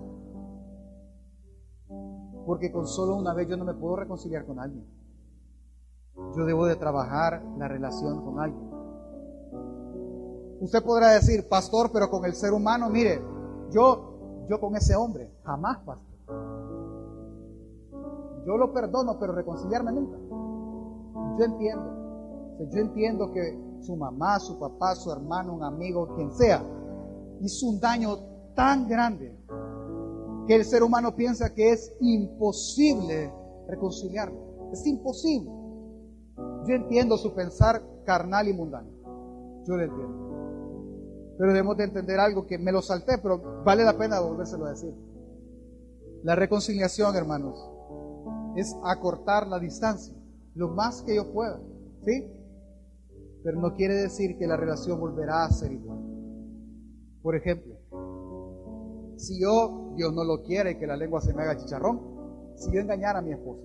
Porque 2.45 2.71
con 2.71 2.87
solo 2.87 3.15
una 3.15 3.33
vez 3.33 3.47
yo 3.47 3.57
no 3.57 3.65
me 3.65 3.73
puedo 3.73 3.97
reconciliar 3.97 4.45
con 4.45 4.59
alguien. 4.59 4.85
Yo 6.35 6.45
debo 6.45 6.65
de 6.65 6.75
trabajar 6.75 7.43
la 7.57 7.67
relación 7.67 8.23
con 8.23 8.39
alguien. 8.39 8.67
Usted 10.59 10.83
podrá 10.83 11.11
decir, 11.11 11.47
pastor, 11.47 11.91
pero 11.91 12.09
con 12.09 12.25
el 12.25 12.33
ser 12.33 12.51
humano, 12.51 12.89
mire, 12.89 13.21
yo, 13.69 14.06
yo 14.49 14.59
con 14.59 14.75
ese 14.75 14.95
hombre, 14.95 15.31
jamás, 15.43 15.77
pastor. 15.79 16.07
Yo 18.45 18.57
lo 18.57 18.71
perdono, 18.71 19.19
pero 19.19 19.33
reconciliarme 19.33 19.91
nunca. 19.91 20.17
Yo 21.37 21.45
entiendo. 21.45 21.97
Yo 22.71 22.79
entiendo 22.79 23.31
que 23.31 23.59
su 23.81 23.95
mamá, 23.95 24.39
su 24.39 24.57
papá, 24.57 24.95
su 24.95 25.11
hermano, 25.11 25.53
un 25.53 25.63
amigo, 25.63 26.15
quien 26.15 26.31
sea, 26.31 26.63
hizo 27.41 27.67
un 27.67 27.79
daño 27.79 28.17
tan 28.55 28.87
grande 28.87 29.37
que 30.47 30.55
el 30.55 30.63
ser 30.63 30.81
humano 30.81 31.15
piensa 31.15 31.53
que 31.53 31.71
es 31.71 31.93
imposible 31.99 33.31
reconciliarlo. 33.67 34.69
Es 34.71 34.85
imposible. 34.87 35.51
Yo 36.65 36.73
entiendo 36.73 37.17
su 37.17 37.33
pensar 37.33 37.83
carnal 38.05 38.47
y 38.47 38.53
mundano. 38.53 38.89
Yo 39.65 39.75
lo 39.75 39.83
entiendo. 39.83 40.26
Pero 41.37 41.51
debemos 41.51 41.77
de 41.77 41.83
entender 41.83 42.19
algo 42.19 42.47
que 42.47 42.57
me 42.57 42.71
lo 42.71 42.81
salté, 42.81 43.17
pero 43.17 43.63
vale 43.63 43.83
la 43.83 43.97
pena 43.97 44.19
volvérselo 44.19 44.65
a 44.65 44.71
decir. 44.71 44.93
La 46.23 46.35
reconciliación, 46.35 47.15
hermanos, 47.15 47.57
es 48.55 48.75
acortar 48.83 49.47
la 49.47 49.59
distancia 49.59 50.17
lo 50.57 50.69
más 50.69 51.03
que 51.03 51.15
yo 51.15 51.31
pueda. 51.31 51.61
¿Sí? 52.03 52.27
Pero 53.43 53.61
no 53.61 53.75
quiere 53.75 53.93
decir 53.93 54.37
que 54.37 54.47
la 54.47 54.57
relación 54.57 54.99
volverá 54.99 55.45
a 55.45 55.51
ser 55.51 55.71
igual. 55.71 55.99
Por 57.21 57.35
ejemplo, 57.35 57.75
si 59.17 59.39
yo, 59.39 59.93
Dios 59.95 60.13
no 60.13 60.23
lo 60.23 60.43
quiere, 60.43 60.77
que 60.77 60.87
la 60.87 60.97
lengua 60.97 61.21
se 61.21 61.33
me 61.33 61.43
haga 61.43 61.57
chicharrón, 61.57 62.55
si 62.55 62.71
yo 62.73 62.81
engañara 62.81 63.19
a 63.19 63.21
mi 63.21 63.33
esposa, 63.33 63.63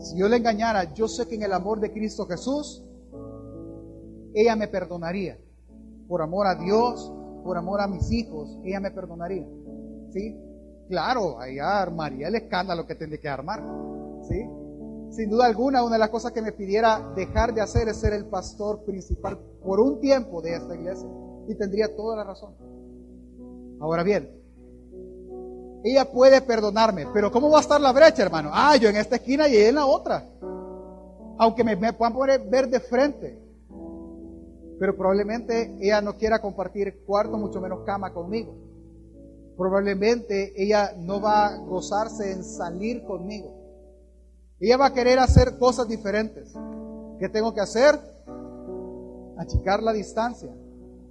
si 0.00 0.18
yo 0.18 0.28
le 0.28 0.36
engañara, 0.36 0.92
yo 0.92 1.08
sé 1.08 1.26
que 1.26 1.36
en 1.36 1.42
el 1.42 1.52
amor 1.52 1.80
de 1.80 1.92
Cristo 1.92 2.26
Jesús, 2.26 2.84
ella 4.34 4.54
me 4.54 4.68
perdonaría 4.68 5.38
por 6.08 6.22
amor 6.22 6.46
a 6.46 6.54
Dios, 6.54 7.12
por 7.44 7.56
amor 7.56 7.80
a 7.80 7.86
mis 7.86 8.10
hijos, 8.10 8.58
ella 8.64 8.80
me 8.80 8.90
perdonaría. 8.90 9.46
¿Sí? 10.10 10.36
Claro, 10.88 11.42
ella 11.44 11.82
armaría 11.82 12.28
el 12.28 12.34
escándalo 12.34 12.86
que 12.86 12.94
tendría 12.94 13.20
que 13.20 13.28
armar. 13.28 13.62
¿Sí? 14.22 14.48
Sin 15.10 15.30
duda 15.30 15.46
alguna, 15.46 15.82
una 15.82 15.94
de 15.94 16.00
las 16.00 16.10
cosas 16.10 16.32
que 16.32 16.42
me 16.42 16.52
pidiera 16.52 17.12
dejar 17.14 17.54
de 17.54 17.60
hacer 17.60 17.88
es 17.88 17.96
ser 17.98 18.14
el 18.14 18.26
pastor 18.26 18.84
principal 18.84 19.38
por 19.62 19.80
un 19.80 20.00
tiempo 20.00 20.40
de 20.40 20.56
esta 20.56 20.74
iglesia. 20.74 21.08
Y 21.46 21.54
tendría 21.54 21.94
toda 21.94 22.16
la 22.16 22.24
razón. 22.24 22.54
Ahora 23.80 24.02
bien, 24.02 24.30
ella 25.84 26.10
puede 26.10 26.40
perdonarme, 26.40 27.06
pero 27.12 27.30
¿cómo 27.30 27.50
va 27.50 27.58
a 27.58 27.60
estar 27.62 27.80
la 27.80 27.92
brecha, 27.92 28.22
hermano? 28.22 28.50
Ah, 28.52 28.76
yo 28.76 28.88
en 28.88 28.96
esta 28.96 29.16
esquina 29.16 29.48
y 29.48 29.56
ella 29.56 29.68
en 29.68 29.74
la 29.76 29.86
otra. 29.86 30.28
Aunque 31.38 31.62
me, 31.62 31.76
me 31.76 31.92
puedan 31.92 32.14
poner 32.14 32.40
ver 32.48 32.68
de 32.68 32.80
frente 32.80 33.47
pero 34.78 34.96
probablemente 34.96 35.76
ella 35.80 36.00
no 36.00 36.16
quiera 36.16 36.40
compartir 36.40 37.04
cuarto, 37.04 37.36
mucho 37.36 37.60
menos 37.60 37.80
cama 37.84 38.12
conmigo. 38.12 38.54
Probablemente 39.56 40.52
ella 40.56 40.92
no 40.96 41.20
va 41.20 41.46
a 41.46 41.56
gozarse 41.58 42.30
en 42.30 42.44
salir 42.44 43.02
conmigo. 43.04 43.52
Ella 44.60 44.76
va 44.76 44.86
a 44.86 44.92
querer 44.92 45.18
hacer 45.18 45.58
cosas 45.58 45.88
diferentes. 45.88 46.54
¿Qué 47.18 47.28
tengo 47.28 47.52
que 47.52 47.60
hacer? 47.60 47.98
Achicar 49.36 49.82
la 49.82 49.92
distancia. 49.92 50.54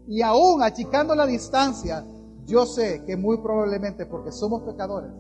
Y 0.07 0.22
aún 0.22 0.63
achicando 0.63 1.13
la 1.13 1.26
distancia, 1.26 2.05
yo 2.45 2.65
sé 2.65 3.03
que 3.05 3.18
muy 3.18 3.38
probablemente 3.38 4.05
porque 4.05 4.32
somos 4.32 4.61
pecadores, 4.61 5.11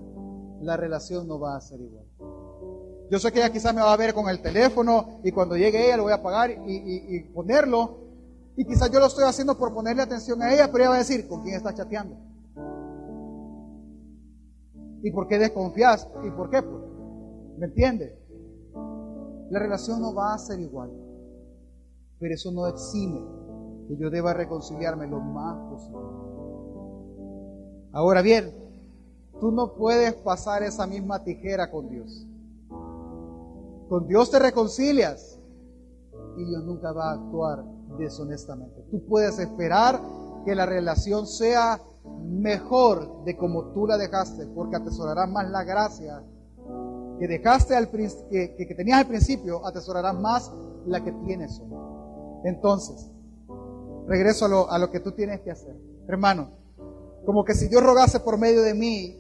la 0.61 0.77
relación 0.77 1.27
no 1.27 1.37
va 1.37 1.57
a 1.57 1.61
ser 1.61 1.81
igual. 1.81 2.05
Yo 3.09 3.19
sé 3.19 3.31
que 3.31 3.39
ella 3.39 3.51
quizás 3.51 3.73
me 3.73 3.81
va 3.81 3.91
a 3.91 3.97
ver 3.97 4.13
con 4.13 4.29
el 4.29 4.41
teléfono 4.41 5.19
y 5.23 5.31
cuando 5.31 5.57
llegue 5.57 5.85
ella 5.85 5.97
lo 5.97 6.03
voy 6.03 6.13
a 6.13 6.15
apagar 6.15 6.51
y, 6.51 6.57
y 6.65 7.19
ponerlo 7.33 8.06
y 8.57 8.65
quizás 8.65 8.89
yo 8.91 8.99
lo 8.99 9.05
estoy 9.05 9.23
haciendo 9.23 9.55
por 9.55 9.71
ponerle 9.71 10.01
atención 10.01 10.41
a 10.41 10.51
ella, 10.51 10.67
pero 10.71 10.79
ella 10.79 10.89
va 10.89 10.95
a 10.95 10.99
decir, 10.99 11.27
¿con 11.27 11.43
quién 11.43 11.55
está 11.55 11.75
chateando? 11.75 12.17
¿Y 15.03 15.11
por 15.11 15.27
qué 15.27 15.37
desconfías? 15.37 16.09
¿Y 16.25 16.31
por 16.31 16.49
qué? 16.49 16.63
¿Me 17.59 17.67
entiende? 17.67 18.19
La 19.51 19.59
relación 19.59 20.01
no 20.01 20.11
va 20.11 20.33
a 20.33 20.39
ser 20.39 20.59
igual, 20.59 20.91
pero 22.19 22.33
eso 22.33 22.51
no 22.51 22.65
exime 22.65 23.21
que 23.87 23.95
yo 23.95 24.09
deba 24.09 24.33
reconciliarme 24.33 25.05
lo 25.05 25.19
más 25.19 25.55
posible. 25.71 26.01
Ahora 27.91 28.23
bien, 28.23 28.55
tú 29.39 29.51
no 29.51 29.75
puedes 29.75 30.15
pasar 30.15 30.63
esa 30.63 30.87
misma 30.87 31.23
tijera 31.23 31.69
con 31.69 31.89
Dios. 31.89 32.25
Con 33.87 34.07
Dios 34.07 34.31
te 34.31 34.39
reconcilias 34.39 35.36
y 36.37 36.45
Dios 36.45 36.63
nunca 36.63 36.91
va 36.91 37.11
a 37.11 37.13
actuar 37.13 37.63
deshonestamente. 37.97 38.83
Tú 38.91 39.05
puedes 39.07 39.39
esperar 39.39 40.01
que 40.45 40.55
la 40.55 40.65
relación 40.65 41.27
sea 41.27 41.81
mejor 42.23 43.23
de 43.23 43.35
como 43.35 43.71
tú 43.73 43.87
la 43.87 43.97
dejaste, 43.97 44.45
porque 44.47 44.75
atesorarás 44.75 45.29
más 45.29 45.49
la 45.49 45.63
gracia 45.63 46.23
que 47.19 47.27
dejaste 47.27 47.75
al 47.75 47.89
que, 47.89 48.55
que, 48.55 48.75
tenías 48.75 48.99
al 48.99 49.07
principio, 49.07 49.65
atesorarás 49.65 50.15
más 50.19 50.51
la 50.85 51.03
que 51.03 51.11
tienes 51.25 51.59
hoy. 51.59 51.75
Entonces, 52.43 53.09
regreso 54.07 54.69
a 54.69 54.77
lo, 54.77 54.91
que 54.91 54.99
tú 54.99 55.11
tienes 55.11 55.41
que 55.41 55.51
hacer. 55.51 55.75
Hermano, 56.07 56.51
como 57.25 57.43
que 57.43 57.55
si 57.55 57.67
Dios 57.67 57.83
rogase 57.83 58.19
por 58.19 58.37
medio 58.37 58.61
de 58.61 58.73
mí, 58.73 59.19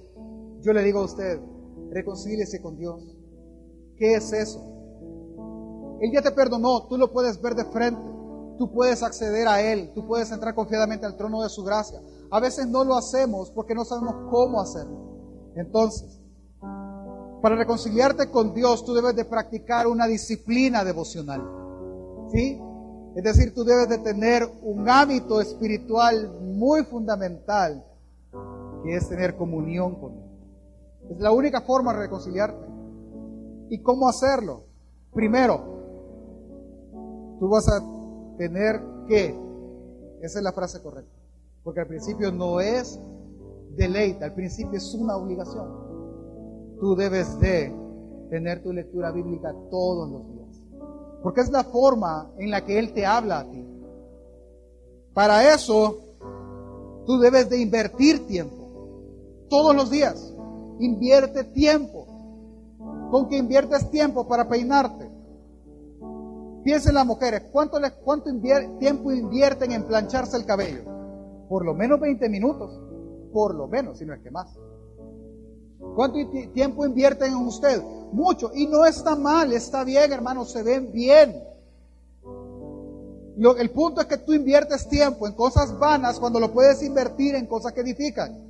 yo 0.61 0.73
le 0.73 0.83
digo 0.83 0.99
a 0.99 1.05
usted, 1.05 1.39
reconcíliese 1.91 2.61
con 2.61 2.77
Dios. 2.77 3.03
¿Qué 3.97 4.15
es 4.15 4.31
eso? 4.31 4.76
Él 6.01 6.11
ya 6.13 6.21
te 6.21 6.31
perdonó, 6.31 6.87
tú 6.87 6.97
lo 6.97 7.11
puedes 7.11 7.41
ver 7.41 7.55
de 7.55 7.65
frente 7.65 8.17
tú 8.57 8.71
puedes 8.71 9.03
acceder 9.03 9.47
a 9.47 9.61
Él, 9.61 9.91
tú 9.93 10.05
puedes 10.05 10.31
entrar 10.31 10.53
confiadamente 10.53 11.05
al 11.05 11.15
trono 11.15 11.41
de 11.41 11.49
su 11.49 11.63
gracia. 11.63 12.01
A 12.29 12.39
veces 12.39 12.67
no 12.67 12.83
lo 12.83 12.97
hacemos 12.97 13.51
porque 13.51 13.75
no 13.75 13.85
sabemos 13.85 14.15
cómo 14.29 14.59
hacerlo. 14.59 14.97
Entonces, 15.55 16.19
para 17.41 17.55
reconciliarte 17.55 18.29
con 18.29 18.53
Dios, 18.53 18.83
tú 18.83 18.93
debes 18.93 19.15
de 19.15 19.25
practicar 19.25 19.87
una 19.87 20.07
disciplina 20.07 20.83
devocional. 20.83 21.41
¿Sí? 22.31 22.59
Es 23.15 23.23
decir, 23.23 23.53
tú 23.53 23.63
debes 23.63 23.87
de 23.89 23.99
tener 23.99 24.47
un 24.61 24.89
hábito 24.89 25.39
espiritual 25.39 26.29
muy 26.41 26.83
fundamental, 26.83 27.85
que 28.83 28.95
es 28.95 29.07
tener 29.07 29.37
comunión 29.37 29.95
con 29.95 30.13
Él. 30.13 30.23
Es 31.11 31.19
la 31.19 31.31
única 31.31 31.61
forma 31.61 31.93
de 31.93 31.99
reconciliarte. 31.99 32.67
¿Y 33.69 33.81
cómo 33.81 34.09
hacerlo? 34.09 34.65
Primero, 35.13 35.76
tú 37.39 37.49
vas 37.49 37.67
a 37.67 37.81
tener 38.37 38.81
que, 39.07 39.35
esa 40.21 40.39
es 40.39 40.43
la 40.43 40.51
frase 40.51 40.81
correcta, 40.81 41.15
porque 41.63 41.81
al 41.81 41.87
principio 41.87 42.31
no 42.31 42.59
es 42.59 42.99
deleite, 43.75 44.25
al 44.25 44.33
principio 44.33 44.77
es 44.77 44.93
una 44.93 45.15
obligación. 45.15 45.67
Tú 46.79 46.95
debes 46.95 47.39
de 47.39 47.73
tener 48.29 48.61
tu 48.61 48.73
lectura 48.73 49.11
bíblica 49.11 49.53
todos 49.69 50.09
los 50.09 50.27
días, 50.27 50.61
porque 51.23 51.41
es 51.41 51.51
la 51.51 51.63
forma 51.63 52.31
en 52.37 52.51
la 52.51 52.63
que 52.63 52.79
Él 52.79 52.93
te 52.93 53.05
habla 53.05 53.39
a 53.39 53.49
ti. 53.49 53.65
Para 55.13 55.53
eso, 55.53 55.97
tú 57.05 57.17
debes 57.19 57.49
de 57.49 57.59
invertir 57.59 58.27
tiempo, 58.27 59.47
todos 59.49 59.75
los 59.75 59.89
días. 59.89 60.33
Invierte 60.79 61.43
tiempo. 61.43 62.05
¿Con 63.09 63.27
que 63.27 63.37
inviertes 63.37 63.89
tiempo 63.89 64.27
para 64.27 64.47
peinarte? 64.47 65.06
Piensen 66.67 66.95
las 66.95 67.05
mujeres, 67.05 67.43
¿cuánto, 67.49 67.79
les, 67.79 67.93
cuánto 67.93 68.29
tiempo 68.77 69.13
invierten 69.13 69.71
en 69.71 69.85
plancharse 69.85 70.35
el 70.35 70.45
cabello? 70.45 70.83
Por 71.47 71.63
lo 71.63 71.73
menos 71.73 71.97
20 71.97 72.27
minutos, 72.27 72.77
por 73.31 73.55
lo 73.55 73.69
menos, 73.69 73.97
si 73.97 74.05
no 74.05 74.13
es 74.13 74.19
que 74.19 74.29
más. 74.29 74.49
¿Cuánto 75.95 76.17
tiempo 76.53 76.85
invierten 76.85 77.31
en 77.31 77.37
usted? 77.37 77.81
Mucho. 78.11 78.51
Y 78.53 78.67
no 78.67 78.83
está 78.83 79.15
mal, 79.15 79.53
está 79.53 79.85
bien, 79.85 80.11
hermanos, 80.11 80.51
se 80.51 80.61
ven 80.61 80.91
bien. 80.91 81.41
el 83.57 83.71
punto 83.71 84.01
es 84.01 84.07
que 84.07 84.17
tú 84.17 84.33
inviertes 84.33 84.89
tiempo 84.89 85.25
en 85.25 85.35
cosas 85.35 85.79
vanas 85.79 86.19
cuando 86.19 86.37
lo 86.37 86.51
puedes 86.51 86.83
invertir 86.83 87.35
en 87.35 87.45
cosas 87.45 87.71
que 87.71 87.79
edifican. 87.79 88.43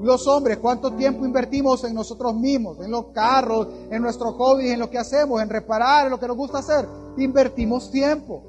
Los 0.00 0.26
hombres, 0.26 0.56
¿cuánto 0.56 0.94
tiempo 0.94 1.26
invertimos 1.26 1.84
en 1.84 1.92
nosotros 1.92 2.34
mismos, 2.34 2.80
en 2.80 2.90
los 2.90 3.08
carros, 3.08 3.68
en 3.90 4.00
nuestros 4.00 4.32
hobbies, 4.36 4.72
en 4.72 4.80
lo 4.80 4.88
que 4.88 4.96
hacemos, 4.96 5.42
en 5.42 5.50
reparar, 5.50 6.06
en 6.06 6.10
lo 6.10 6.18
que 6.18 6.26
nos 6.26 6.38
gusta 6.38 6.60
hacer? 6.60 7.03
Invertimos 7.16 7.90
tiempo. 7.90 8.42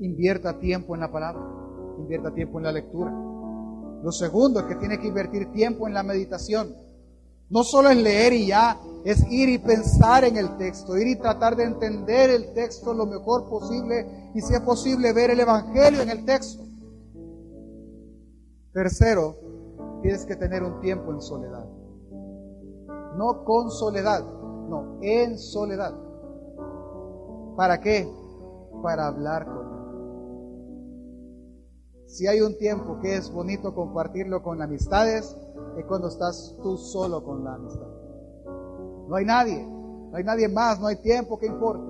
Invierta 0.00 0.58
tiempo 0.58 0.94
en 0.94 1.00
la 1.00 1.10
palabra, 1.10 1.42
invierta 1.98 2.32
tiempo 2.32 2.58
en 2.58 2.64
la 2.64 2.72
lectura. 2.72 3.12
Lo 4.02 4.12
segundo 4.12 4.60
es 4.60 4.66
que 4.66 4.76
tiene 4.76 4.98
que 4.98 5.08
invertir 5.08 5.52
tiempo 5.52 5.86
en 5.86 5.94
la 5.94 6.02
meditación. 6.02 6.74
No 7.50 7.64
solo 7.64 7.90
es 7.90 7.96
leer 7.96 8.32
y 8.32 8.46
ya, 8.46 8.78
es 9.04 9.24
ir 9.30 9.48
y 9.48 9.58
pensar 9.58 10.24
en 10.24 10.36
el 10.36 10.56
texto, 10.56 10.96
ir 10.96 11.08
y 11.08 11.16
tratar 11.16 11.56
de 11.56 11.64
entender 11.64 12.30
el 12.30 12.54
texto 12.54 12.94
lo 12.94 13.06
mejor 13.06 13.48
posible 13.48 14.30
y 14.34 14.40
si 14.40 14.54
es 14.54 14.60
posible 14.60 15.12
ver 15.12 15.30
el 15.30 15.40
Evangelio 15.40 16.00
en 16.00 16.10
el 16.10 16.24
texto. 16.24 16.62
Tercero, 18.72 19.36
tienes 20.00 20.24
que 20.24 20.36
tener 20.36 20.62
un 20.62 20.80
tiempo 20.80 21.12
en 21.12 21.20
soledad. 21.20 21.66
No 23.16 23.44
con 23.44 23.70
soledad, 23.70 24.24
no, 24.70 24.98
en 25.02 25.36
soledad. 25.38 25.92
¿Para 27.56 27.80
qué? 27.80 28.08
Para 28.82 29.08
hablar 29.08 29.44
con 29.44 29.66
Él. 29.66 29.70
Si 32.06 32.26
hay 32.26 32.40
un 32.40 32.56
tiempo 32.56 32.98
que 33.00 33.16
es 33.16 33.30
bonito 33.30 33.74
compartirlo 33.74 34.42
con 34.42 34.62
amistades, 34.62 35.36
es 35.76 35.84
cuando 35.84 36.08
estás 36.08 36.56
tú 36.62 36.76
solo 36.76 37.22
con 37.22 37.44
la 37.44 37.54
amistad. 37.54 37.86
No 39.08 39.16
hay 39.16 39.24
nadie, 39.24 39.66
no 39.66 40.16
hay 40.16 40.24
nadie 40.24 40.48
más, 40.48 40.80
no 40.80 40.86
hay 40.86 40.96
tiempo, 40.96 41.38
¿qué 41.38 41.46
importa? 41.46 41.84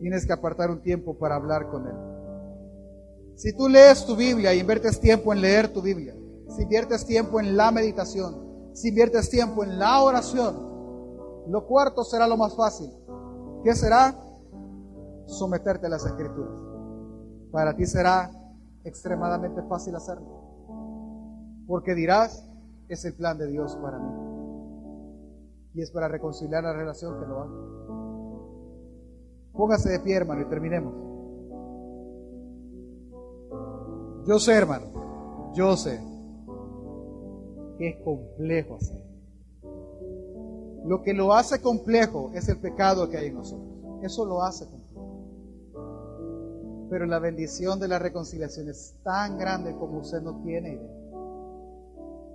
Tienes 0.00 0.26
que 0.26 0.32
apartar 0.32 0.70
un 0.70 0.82
tiempo 0.82 1.18
para 1.18 1.36
hablar 1.36 1.70
con 1.70 1.86
Él. 1.86 1.96
Si 3.36 3.56
tú 3.56 3.68
lees 3.68 4.04
tu 4.04 4.16
Biblia 4.16 4.52
y 4.52 4.60
inviertes 4.60 5.00
tiempo 5.00 5.32
en 5.32 5.40
leer 5.40 5.72
tu 5.72 5.80
Biblia, 5.80 6.14
si 6.54 6.62
inviertes 6.62 7.06
tiempo 7.06 7.40
en 7.40 7.56
la 7.56 7.70
meditación, 7.70 8.70
si 8.72 8.88
inviertes 8.88 9.30
tiempo 9.30 9.64
en 9.64 9.78
la 9.78 10.02
oración, 10.02 10.69
lo 11.50 11.66
cuarto 11.66 12.04
será 12.04 12.26
lo 12.26 12.36
más 12.36 12.54
fácil. 12.56 12.90
¿Qué 13.64 13.74
será? 13.74 14.14
Someterte 15.26 15.86
a 15.86 15.90
las 15.90 16.04
escrituras. 16.06 16.54
Para 17.50 17.74
ti 17.74 17.86
será 17.86 18.30
extremadamente 18.84 19.62
fácil 19.62 19.94
hacerlo. 19.96 20.26
Porque 21.66 21.94
dirás, 21.94 22.46
es 22.88 23.04
el 23.04 23.14
plan 23.14 23.38
de 23.38 23.46
Dios 23.46 23.76
para 23.76 23.98
mí 23.98 24.30
y 25.74 25.82
es 25.82 25.90
para 25.90 26.08
reconciliar 26.08 26.64
la 26.64 26.72
relación 26.72 27.18
que 27.20 27.26
lo 27.26 27.40
haga. 27.40 27.52
Póngase 29.52 29.90
de 29.90 30.00
pie, 30.00 30.16
hermano, 30.16 30.42
y 30.42 30.44
terminemos. 30.46 30.94
Yo 34.26 34.38
sé, 34.38 34.54
hermano, 34.54 35.52
yo 35.54 35.76
sé 35.76 36.00
que 37.78 37.88
es 37.88 37.96
complejo 38.04 38.76
hacer. 38.76 38.99
Lo 40.84 41.02
que 41.02 41.12
lo 41.12 41.32
hace 41.34 41.60
complejo 41.60 42.30
es 42.34 42.48
el 42.48 42.58
pecado 42.58 43.08
que 43.08 43.18
hay 43.18 43.26
en 43.26 43.34
nosotros. 43.34 43.68
Eso 44.02 44.24
lo 44.24 44.42
hace 44.42 44.66
complejo. 44.66 44.90
Pero 46.88 47.06
la 47.06 47.18
bendición 47.18 47.78
de 47.78 47.88
la 47.88 47.98
reconciliación 47.98 48.68
es 48.68 48.96
tan 49.04 49.38
grande 49.38 49.76
como 49.76 49.98
usted 49.98 50.22
no 50.22 50.42
tiene 50.42 50.74
idea. 50.74 50.90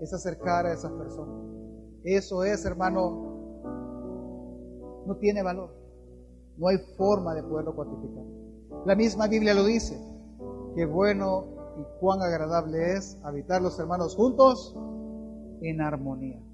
Es 0.02 0.14
acercar 0.14 0.66
a 0.66 0.74
esas 0.74 0.92
personas. 0.92 1.36
Eso 2.04 2.44
es, 2.44 2.64
hermano, 2.66 3.36
no 5.06 5.16
tiene 5.18 5.42
valor. 5.42 5.72
No 6.58 6.68
hay 6.68 6.78
forma 6.98 7.34
de 7.34 7.44
poderlo 7.44 7.76
cuantificar. 7.76 8.24
La 8.86 8.96
misma 8.96 9.28
Biblia 9.28 9.54
lo 9.54 9.66
dice. 9.66 10.00
Qué 10.76 10.86
bueno 10.86 11.48
y 11.78 12.00
cuán 12.00 12.22
agradable 12.22 12.94
es 12.94 13.18
habitar 13.24 13.62
los 13.62 13.80
hermanos 13.80 14.16
juntos 14.16 14.76
en 15.62 15.82
armonía. 15.82 16.45